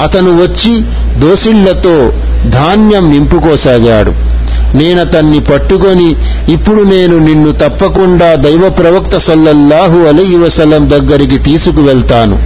అతను 0.04 0.42
వచ్చి 0.44 0.82
దోసిళ్ళతో 1.20 2.14
ధాన్యం 2.50 3.12
నింపుకోసాగాడు. 3.12 4.31
నేనతన్ని 4.76 5.40
పట్టుకొని 5.40 6.16
ఇప్పుడు 6.52 6.84
నేను 6.84 7.18
నిన్ను 7.18 7.52
తప్పకుండా 7.52 8.36
దైవ 8.36 8.70
ప్రవక్త 8.70 9.18
సల్లల్లాహు 9.18 10.00
అలీ 10.00 10.36
వసలం 10.36 10.90
దగ్గరికి 10.90 11.38
తీసుకువెళ్తాను. 11.38 12.40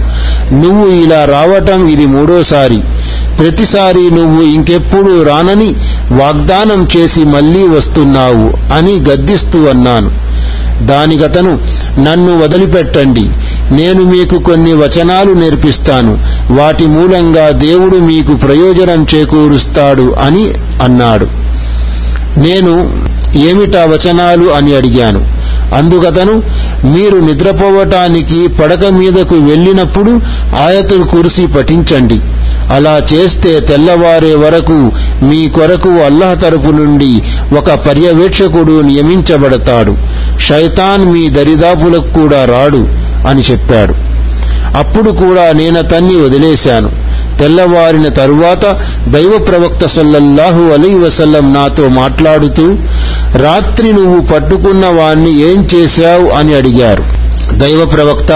నువ్వు 0.54 0.88
ఇలా 0.88 1.24
రావటం 1.24 1.86
ఇది 1.86 2.06
మూడోసారి. 2.06 2.82
ప్రతిసారి 3.38 4.10
నువ్వు 4.10 4.42
ఇంకెప్పుడు 4.42 5.22
రానని 5.22 5.74
వాగ్దానం 6.12 6.88
చేసి 6.96 7.24
మళ్ళీ 7.24 7.68
వస్తున్నావు 7.68 8.74
అని 8.74 8.96
గద్దిస్తూ 8.96 9.66
అన్నాను. 9.66 10.26
దానికతను 10.86 11.58
నన్ను 12.00 12.38
వదిలిపెట్టండి. 12.38 13.30
నేను 13.70 14.02
మీకు 14.04 14.38
కొన్ని 14.38 14.72
వచనాలు 14.72 15.32
నేర్పిస్తాను. 15.32 16.18
వాటి 16.50 16.86
మూలంగా 16.86 17.50
దేవుడు 17.50 17.96
మీకు 17.96 18.34
ప్రయోజనం 18.34 19.06
చేకూరుస్తాడు 19.14 20.14
అని 20.20 20.52
అన్నాడు. 20.82 21.45
నేను 22.36 23.06
ఏమిటా 23.34 23.84
వచనాలు 23.84 24.48
అని 24.50 24.76
అడిగాను. 24.76 25.36
అందుకతను 25.74 26.42
మీరు 26.84 27.16
నిద్రపోవటానికి 27.16 28.48
పడక 28.48 28.84
మీదకు 28.84 29.34
వెళ్ళినప్పుడు 29.34 30.20
ఆయతుల్ 30.62 31.04
కురిసి 31.04 31.46
పఠించండి. 31.46 32.20
అలా 32.72 33.02
చేస్తే 33.14 33.60
తెల్లవారే 33.60 34.34
వరకు 34.34 34.92
మీ 35.24 35.48
కొరకు 35.48 35.88
అల్లాహ్ 35.88 36.42
తరపు 36.42 36.70
నుండి 36.70 37.22
ఒక 37.56 37.70
పర్యవేక్షకుడు 37.72 38.80
నియమించబడతాడు. 38.80 39.96
శైతాన్ 40.48 41.12
మీ 41.12 41.28
దరిదాపులకు 41.28 42.20
కూడా 42.20 42.44
రాడు 42.44 42.88
అని 43.28 43.42
చెప్పాడు. 43.42 43.94
అప్పుడు 44.76 45.10
కూడా 45.10 45.52
నేనతన్ని 45.52 46.16
వదిలేశాను. 46.16 47.05
తెల్లవారిన 47.38 48.08
తరువాత 48.08 48.64
దైవ 49.08 49.38
ప్రవక్త 49.38 49.86
సల్లల్లాహు 49.86 50.64
అలీ 50.64 50.94
వసల్లం 50.94 51.54
నాతో 51.54 51.88
మాట్లాడుతూ 51.88 52.74
రాత్రి 53.36 53.92
నువ్వు 53.92 54.20
పట్టుకున్న 54.20 54.86
వాణ్ణి 54.86 55.52
ఏం 55.52 55.68
చేశావు 55.74 56.26
అని 56.26 56.54
అడిగారు. 56.54 57.04
దైవ 57.52 57.84
ప్రవక్త 57.84 58.32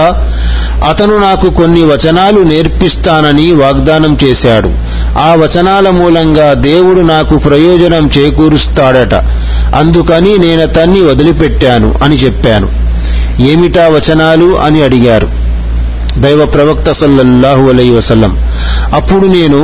అతను 0.89 1.17
నాకు 1.17 1.49
కొన్ని 1.49 1.83
వచనాలు 1.83 2.41
నేర్పిస్తానని 2.41 3.53
వాగ్దానం 3.53 4.17
చేశాడు. 4.23 4.67
ఆ 5.19 5.35
వచనాల 5.37 5.89
మూలంగా 5.89 6.53
దేవుడు 6.53 7.01
నాకు 7.01 7.37
ప్రయోజనం 7.37 8.09
చేకూరుస్తాడట. 8.17 9.13
అందుకని 9.75 10.37
నేనతన్ని 10.37 11.01
వదిలిపెట్టాను 11.01 11.95
అని 12.03 12.15
చెప్పాను. 12.15 12.69
ఏమిటా 13.41 13.87
వచనాలు 13.87 14.59
అని 14.59 14.83
అడిగారు. 14.83 15.29
దైవ 16.17 16.45
ప్రవక్త 16.45 16.91
సల్లల్లాహు 16.91 17.69
అలై 17.69 17.89
వసల్లం 17.89 18.50
అప్పుడు 18.93 19.27
నేను 19.27 19.61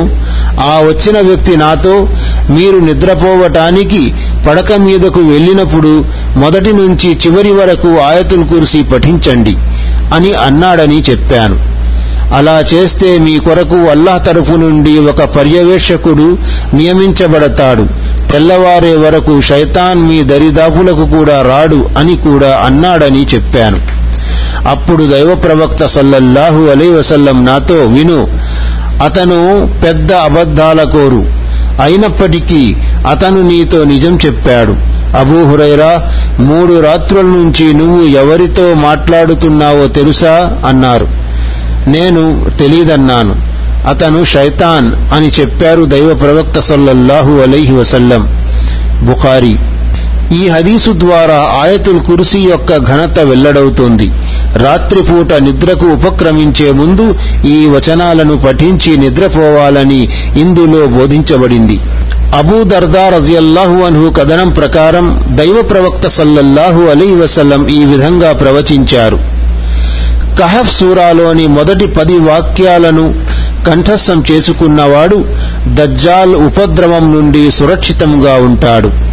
ఆ 0.60 0.74
వచ్చిన 0.82 1.20
వ్యక్తి 1.20 1.56
నాతో 1.56 2.08
మీరు 2.50 2.78
నిద్రపోవటానికి 2.78 4.14
పడక 4.48 4.72
మీదకు 4.72 5.20
వెళ్ళినప్పుడు 5.20 6.04
మొదటి 6.36 6.72
నుంచి 6.72 7.18
చివరి 7.26 7.52
వరకు 7.52 7.98
ఆయతులు 8.00 8.42
కురిసి 8.42 8.82
పఠించండి 8.82 9.56
అని 10.14 10.32
అన్నాడని 10.34 11.02
చెప్పాను. 11.10 11.78
అలా 12.34 12.62
చేస్తే 12.74 13.18
మీ 13.18 13.38
కొరకు 13.38 13.76
అల్లాహ్ 13.76 14.24
తరఫు 14.26 14.52
నుండి 14.52 14.98
ఒక 14.98 15.22
పర్యవేక్షకుడు 15.24 16.38
నియమించబడతాడు. 16.74 17.86
తెల్లవారే 18.32 18.94
వరకు 18.94 19.40
శైతాన్ 19.40 20.08
మీ 20.08 20.22
దరిదాపులకు 20.22 21.06
కూడా 21.06 21.42
రాడు 21.42 21.88
అని 21.98 22.16
కూడా 22.16 22.60
అన్నాడని 22.64 23.26
చెప్పాను. 23.34 23.80
అప్పుడు 24.68 25.04
దైవ 25.04 25.34
ప్రవక్త 25.34 25.86
సల్లల్లాహు 25.86 26.62
అలై 26.64 26.88
వసల్లం 26.88 27.44
నాతో 27.44 27.74
విను 27.74 28.26
అతను 29.02 29.70
పెద్ద 29.84 30.12
అబద్ధాల 30.12 30.82
కోరు. 30.82 31.26
అయినప్పటికీ 31.82 32.76
అతను 33.10 33.42
నీతో 33.42 33.84
నిజం 33.84 34.18
చెప్పాడు. 34.26 34.76
అబూ 35.18 35.44
హురైరా 35.44 36.12
మూడు 36.40 36.80
రాత్రుల 36.80 37.24
నుంచి 37.24 37.72
నువ్వు 37.74 38.06
ఎవరితో 38.06 38.74
మాట్లాడుతున్నావో 38.74 39.86
తెలుసా? 39.86 40.62
అన్నారు. 40.66 41.08
నేను 41.88 42.46
తెలీదన్నాను. 42.58 43.36
అతను 43.88 44.24
శైతాన్ 44.24 45.14
అని 45.14 45.28
చెప్పారు 45.28 45.84
దైవ 45.84 46.14
ప్రవక్త 46.14 46.58
సల్లల్లాహు 46.58 47.32
అలైహి 47.32 47.72
వసల్లం. 47.72 48.28
బుఖారీ. 49.02 49.56
ఈ 50.42 50.48
హదీసు 50.48 50.90
ద్వారా 50.90 51.34
ఆయతుల్ 51.34 52.00
కుర్సీ 52.00 52.38
యొక్క 52.38 52.76
ఘనత 52.76 53.18
వెల్లడవుతోంది. 53.20 54.10
రాత్రిపూట 54.56 55.32
నిద్రకు 55.34 55.86
ఉపక్రమించే 55.86 56.70
ముందు 56.70 57.14
ఈ 57.46 57.66
వచనాలను 57.66 58.38
పఠించి 58.38 58.96
నిద్రపోవాలని 58.96 60.08
ఇందులో 60.36 60.86
బోధించబడింది. 60.86 61.80
అబూ 62.34 62.62
దర్దా 62.62 63.08
రజియల్లాహు 63.08 63.82
అన్హు 63.82 64.10
కథనం 64.10 64.50
ప్రకారం 64.50 65.20
దైవ 65.28 65.62
ప్రవక్త 65.62 66.06
సల్లల్లాహు 66.06 66.82
అలీ 66.82 67.14
వసల్లం 67.14 67.68
ఈ 67.68 67.84
విధంగా 67.84 68.32
ప్రవచించారు. 68.32 69.20
కహఫ్ 70.40 70.76
సూరాలోని 70.76 71.46
మొదటి 71.46 71.86
పది 71.86 72.18
వాక్యాలను 72.18 73.14
కంఠస్థం 73.66 74.24
చేసుకున్నవాడు 74.32 75.24
దజ్జాల్ 75.68 76.34
ఉపద్రవం 76.34 77.12
నుండి 77.12 77.50
సురక్షితంగా 77.50 78.34
ఉంటాడు. 78.34 79.08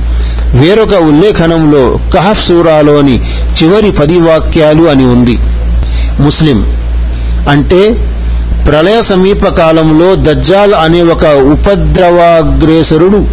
వేరొక 0.55 0.93
ఉల్లేఖనంలో 0.93 1.99
కహఫ్ 2.13 2.47
సూరాలోని 2.47 3.21
చివరి 3.64 3.91
పది 3.91 4.20
వాక్యాలు 4.20 4.84
అని 4.84 5.06
ఉంది. 5.06 5.39
ముస్లిం. 6.22 6.78
అంటే 7.49 8.12
ప్రళయ 8.68 9.03
సమీప 9.03 9.47
కాలంలో 9.47 10.16
దజ్జాల్ 10.16 10.74
అనే 10.74 11.03
ఒక 11.03 11.26
ఉపద్రవాగ్రేసరుడు 11.26 13.28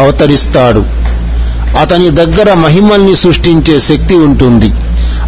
అవతరిస్తాడు. 0.00 0.84
అతని 1.80 2.10
దగ్గర 2.10 2.54
మహిమల్ని 2.54 3.16
సృష్టించే 3.16 3.80
శక్తి 3.80 4.14
ఉంటుంది. 4.14 4.72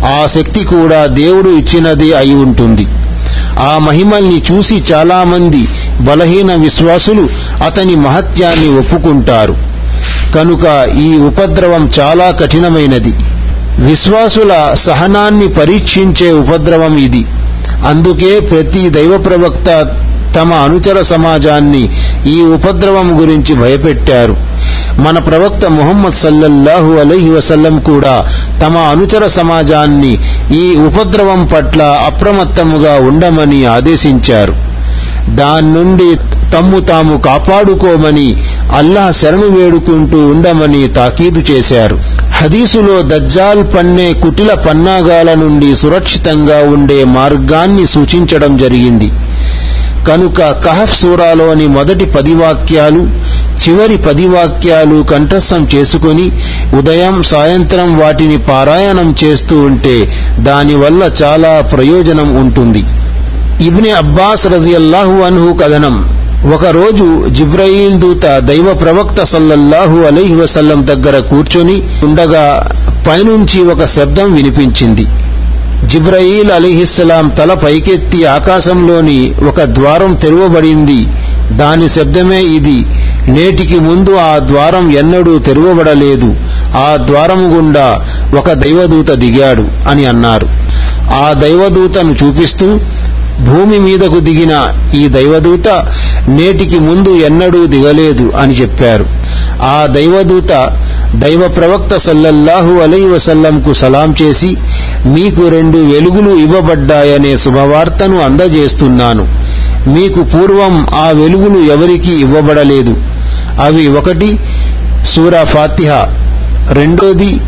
ఆ 0.05 0.27
శక్తి 0.27 0.65
కూడా 0.65 1.07
దేవుడు 1.07 1.51
ఇచ్చినదే 1.51 2.13
అయి 2.13 2.35
ఉంటుంది. 2.35 2.87
ఆ 3.59 3.81
మహిమల్ని 3.87 4.43
చూసి 4.53 4.85
చాలామంది 4.93 5.69
బలహీన 6.01 6.55
విశ్వాసులు 6.55 7.29
అతని 7.65 7.97
మహత్యాన్ని 7.97 8.79
ఒప్పుకుంటారు. 8.79 9.57
కనుక 10.35 10.89
ఈ 10.99 11.17
ఉపద్రవం 11.17 11.91
చాలా 12.01 12.31
కఠినమైనది. 12.31 13.15
విశ్వాసుల 13.79 14.75
సహనాన్ని 14.75 15.49
పరీక్షించే 15.49 16.33
ఉపద్రవం 16.33 16.97
ఇది. 16.97 17.27
అందుకే 17.87 18.41
ప్రతి 18.41 18.91
దైవ 18.91 19.17
ప్రవక్త 19.17 19.95
తమ 20.37 20.53
అనుచర 20.55 21.03
సమాజాన్ని 21.03 21.89
ఈ 22.27 22.43
ఉపద్రవం 22.43 23.21
గురించి 23.21 23.55
భయపెట్టారు. 23.55 24.37
మన 25.01 25.19
ప్రవక్త 25.19 25.67
ముహమ్మద్ 25.67 26.15
సల్లల్లాహు 26.15 26.93
అలహి 26.93 27.31
వసల్లం 27.31 27.79
కూడా 27.79 28.29
తమ 28.63 28.79
అనుచర 28.79 29.27
సమాజాన్ని 29.27 30.19
ఈ 30.53 30.75
ఉపద్రవం 30.75 31.47
పట్ల 31.47 31.83
అప్రమత్తముగా 31.83 32.95
ఉండమని 32.95 33.65
ఆదేశించారు. 33.65 34.55
దాన్నుండి 35.29 36.17
తమ్ము 36.53 36.81
తాము 36.81 37.19
కాపాడుకోమని 37.19 38.37
అల్లాహ్ 38.77 39.15
శరణు 39.15 39.47
వేడుకుంటూ 39.47 40.27
ఉండమని 40.27 40.89
తాకీదు 40.89 41.39
చేశారు. 41.39 41.99
హదీసులో 42.33 43.03
దజ్జాల్ 43.03 43.65
పన్నే 43.77 44.13
కుటిల 44.13 44.55
పన్నాగాల 44.55 45.35
నుండి 45.35 45.75
సురక్షితంగా 45.75 46.59
ఉండే 46.59 47.05
మార్గాన్ని 47.05 47.87
సూచించడం 47.87 48.57
జరిగింది. 48.57 49.11
కనుక 50.09 50.43
కహఫ్ 50.43 51.01
సూరాలోని 51.01 51.67
మొదటి 51.67 52.05
పది 52.05 52.35
వాక్యాలు 52.35 53.09
చివరి 53.69 53.97
పది 53.97 54.27
వాక్యాలు 54.27 55.03
కంఠస్థం 55.03 55.69
చేసుకుని 55.75 56.33
ఉదయం 56.79 57.23
సాయంత్రం 57.23 57.99
వాటిని 57.99 58.39
పారాయణం 58.39 59.15
చేస్తూ 59.25 59.59
ఉంటే 59.59 60.13
దానివల్ల 60.39 61.11
చాలా 61.23 61.61
ప్రయోజనం 61.61 62.37
ఉంటుంది. 62.37 62.85
ఇబ్నె 63.65 63.91
అబ్బాస్ 63.91 64.47
రజియల్లాహు 64.47 65.21
అన్హు 65.23 65.53
కథనం 65.53 66.18
ఒకరోజు 66.47 67.29
జిబ్రయీల్ 67.29 68.01
దూత 68.01 68.39
దైవ 68.39 68.75
ప్రవక్త 68.75 69.25
సల్లల్లాహు 69.25 69.99
అలైహి 69.99 70.37
వసల్లం 70.37 70.87
దగ్గర 70.87 71.19
కూర్చొని 71.19 71.83
ఉండగా 72.05 72.71
పైనుంచి 73.09 73.63
ఒక 73.63 73.85
శబ్దం 73.85 74.35
వినిపించింది. 74.35 75.07
జిబ్రయీల్ 75.87 76.51
అలీహిస్సలాం 76.51 77.29
తల 77.29 77.55
పైకెత్తి 77.55 78.25
ఆకాశంలోని 78.25 79.35
ఒక 79.49 79.63
ద్వారం 79.63 80.15
తెరవబడింది. 80.15 81.07
దాని 81.59 81.89
శబ్దమే 81.89 82.41
ఇది. 82.43 82.87
నేటికి 83.29 83.79
ముందు 83.79 84.11
ఆ 84.11 84.39
ద్వారం 84.39 84.93
ఎన్నడూ 84.93 85.39
తెరవబడలేదు. 85.39 86.37
ఆ 86.75 86.99
ద్వారం 87.07 87.59
గుండా 87.59 88.07
ఒక 88.39 88.53
దైవదూత 88.53 89.11
దిగాడు 89.11 89.89
అని 89.89 90.07
అన్నారు. 90.07 90.49
ఆ 91.11 91.33
దైవదూతను 91.33 92.15
చూపిస్తూ 92.25 92.81
భూమి 93.47 93.79
మీదకు 93.79 94.19
దిగిన 94.19 94.75
ఈ 94.95 95.09
దైవదూత 95.09 95.69
నేటికి 96.29 96.79
ముందు 96.79 97.11
ఎన్నడూ 97.17 97.67
దిగలేదు 97.67 98.33
అని 98.37 98.55
చెప్పారు. 98.55 99.07
ఆ 99.63 99.87
దైవదూత 99.87 100.53
దైవ 101.15 101.49
ప్రవక్త 101.49 101.97
సల్లల్లాహు 101.97 102.73
అలై 102.81 103.05
వసల్లంకు 103.05 103.73
సలాం 103.73 104.15
చేసి 104.23 104.51
మీకు 105.07 105.49
రెండు 105.49 105.79
వెలుగులు 105.79 106.31
ఇవ్వబడ్డాయనే 106.31 107.37
శుభవార్తను 107.37 108.19
అందజేస్తున్నాను. 108.21 109.25
మీకు 109.87 110.23
పూర్వం 110.23 110.87
ఆ 110.95 111.07
వెలుగులు 111.11 111.59
ఎవరికీ 111.73 112.11
ఇవ్వబడలేదు. 112.11 112.97
అవి 113.61 113.89
ఒకటి 113.89 114.39
సూరా 115.15 115.45
ఫాతిహ 115.45 115.93
రెండోది 116.73 117.41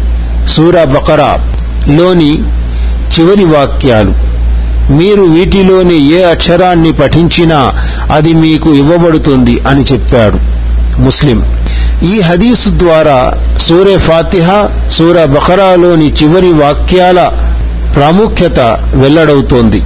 సూరా 0.48 0.84
బకరా 0.84 1.30
లోని 1.88 2.32
చివరి 3.12 3.44
వాక్యాలు. 3.44 4.29
మీరు 4.90 5.22
వీటిలోని 5.22 6.18
ఏ 6.18 6.22
అక్షరాన్ని 6.22 6.92
పఠించినా 6.92 7.72
అది 8.12 8.32
మీకు 8.32 8.74
ఇవ్వబడుతుంది 8.74 9.60
అని 9.68 9.84
చెప్పాడు 9.92 10.60
ముస్లిం. 11.00 11.44
ఈ 12.14 12.20
హదీసు 12.20 12.68
ద్వారా 12.68 13.32
సూరే 13.58 13.98
ఫాతిహా 13.98 14.88
సూర 14.92 15.24
బకరాలోని 15.24 16.12
చివరి 16.12 16.52
వాక్యాల 16.52 17.32
ప్రాముఖ్యత 17.94 18.60
వెల్లడవుతోంది. 18.94 19.82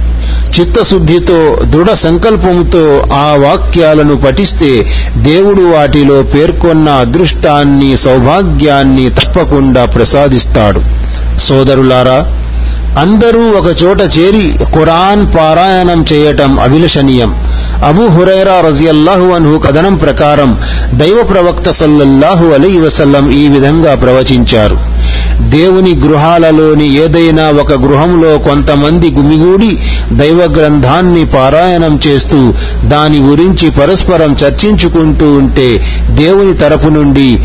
చిత్తశుద్ధితో 0.59 1.57
దృఢ 1.63 1.91
సంకల్పంతో 1.91 3.03
ఆ 3.13 3.35
వాక్యాలను 3.37 4.15
పఠిస్తే 4.15 4.71
దేవుడు 5.17 5.61
వాటిలో 5.61 6.23
పేర్కొన్న 6.23 6.89
అదృష్టాన్ని 6.89 7.97
సౌభాగ్యాన్ని 7.97 9.09
తప్పకుండా 9.09 9.85
ప్రసాదిస్తాడు. 9.85 10.81
సోదరులారా 11.39 12.17
అందరూ 12.97 13.51
ఒక 13.51 13.83
చోట 13.83 14.01
చేరి 14.01 14.55
ఖురాన్ 14.73 15.37
పారాయణం 15.37 16.05
చేయటం 16.13 16.59
అభిలషణీయం. 16.59 17.31
అబూ 17.85 18.05
హురైరా 18.05 18.61
రజియల్లాహు 18.61 19.27
అన్హు 19.29 19.57
కథనం 19.57 19.95
ప్రకారం 19.95 20.59
దైవ 20.93 21.23
ప్రవక్త 21.23 21.69
సల్లల్లాహు 21.69 22.45
అలై 22.45 22.77
వసల్లం 22.77 23.31
ఈ 23.31 23.47
విధంగా 23.47 23.95
ప్రవచించారు. 23.95 24.77
దేవుని 25.49 25.93
గృహాలలోని 25.95 27.03
ఏదైనా 27.03 27.49
ఒక 27.49 27.73
గృహంలో 27.73 28.37
కొంతమంది 28.37 29.11
గుమిగూడి 29.11 29.77
దైవ 30.11 30.53
గ్రంథాన్ని 30.57 31.25
పారాయణం 31.25 31.99
చేస్తూ 32.07 32.53
దాని 32.87 33.19
గురించి 33.19 33.69
పరస్పరం 33.69 34.37
చర్చించుకుంటూ 34.43 35.33
ఉంటే 35.33 35.69
దేవుని 36.09 36.53
తరపు 36.53 36.87
నుండి 36.87 37.39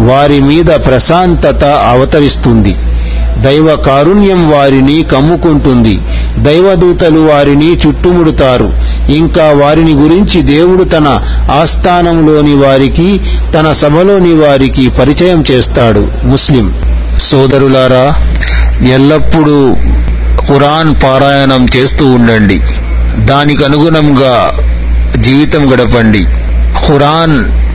వారి 0.00 0.40
మీద 0.40 0.66
ప్రశాంతత 0.86 1.64
అవతరిస్తుంది. 1.64 2.76
దైవ 3.40 3.76
కారుణ్యం 3.86 4.50
వారిని 4.50 5.02
కమ్ముకుంటుంది. 5.02 5.98
దైవదూతలు 6.38 7.20
వారిని 7.20 7.76
చుట్టుముడుతారు. 7.76 8.72
ఇంకా 9.08 9.44
వారిని 9.44 9.92
గురించి 9.92 10.42
దేవుడు 10.42 10.84
తన 10.84 11.20
ఆస్థానంలోని 11.60 12.54
వారికి 12.54 13.20
తన 13.54 13.72
సభలోని 13.72 14.34
వారికి 14.34 14.88
పరిచయం 14.88 15.44
చేస్తాడు. 15.50 16.08
ముస్లిం 16.24 16.74
సోదరులారా 17.18 18.14
ఎల్లప్పుడూ 18.88 19.76
ఖురాన్ 20.48 20.94
పారాయణం 21.04 21.66
చేస్తూ 21.76 22.06
ఉండండి. 22.06 22.60
దానికి 23.16 23.64
అనుగుణంగా 23.64 24.52
జీవితం 25.18 25.74
గడపండి. 25.74 26.24
ఖురాన్ 26.86 27.69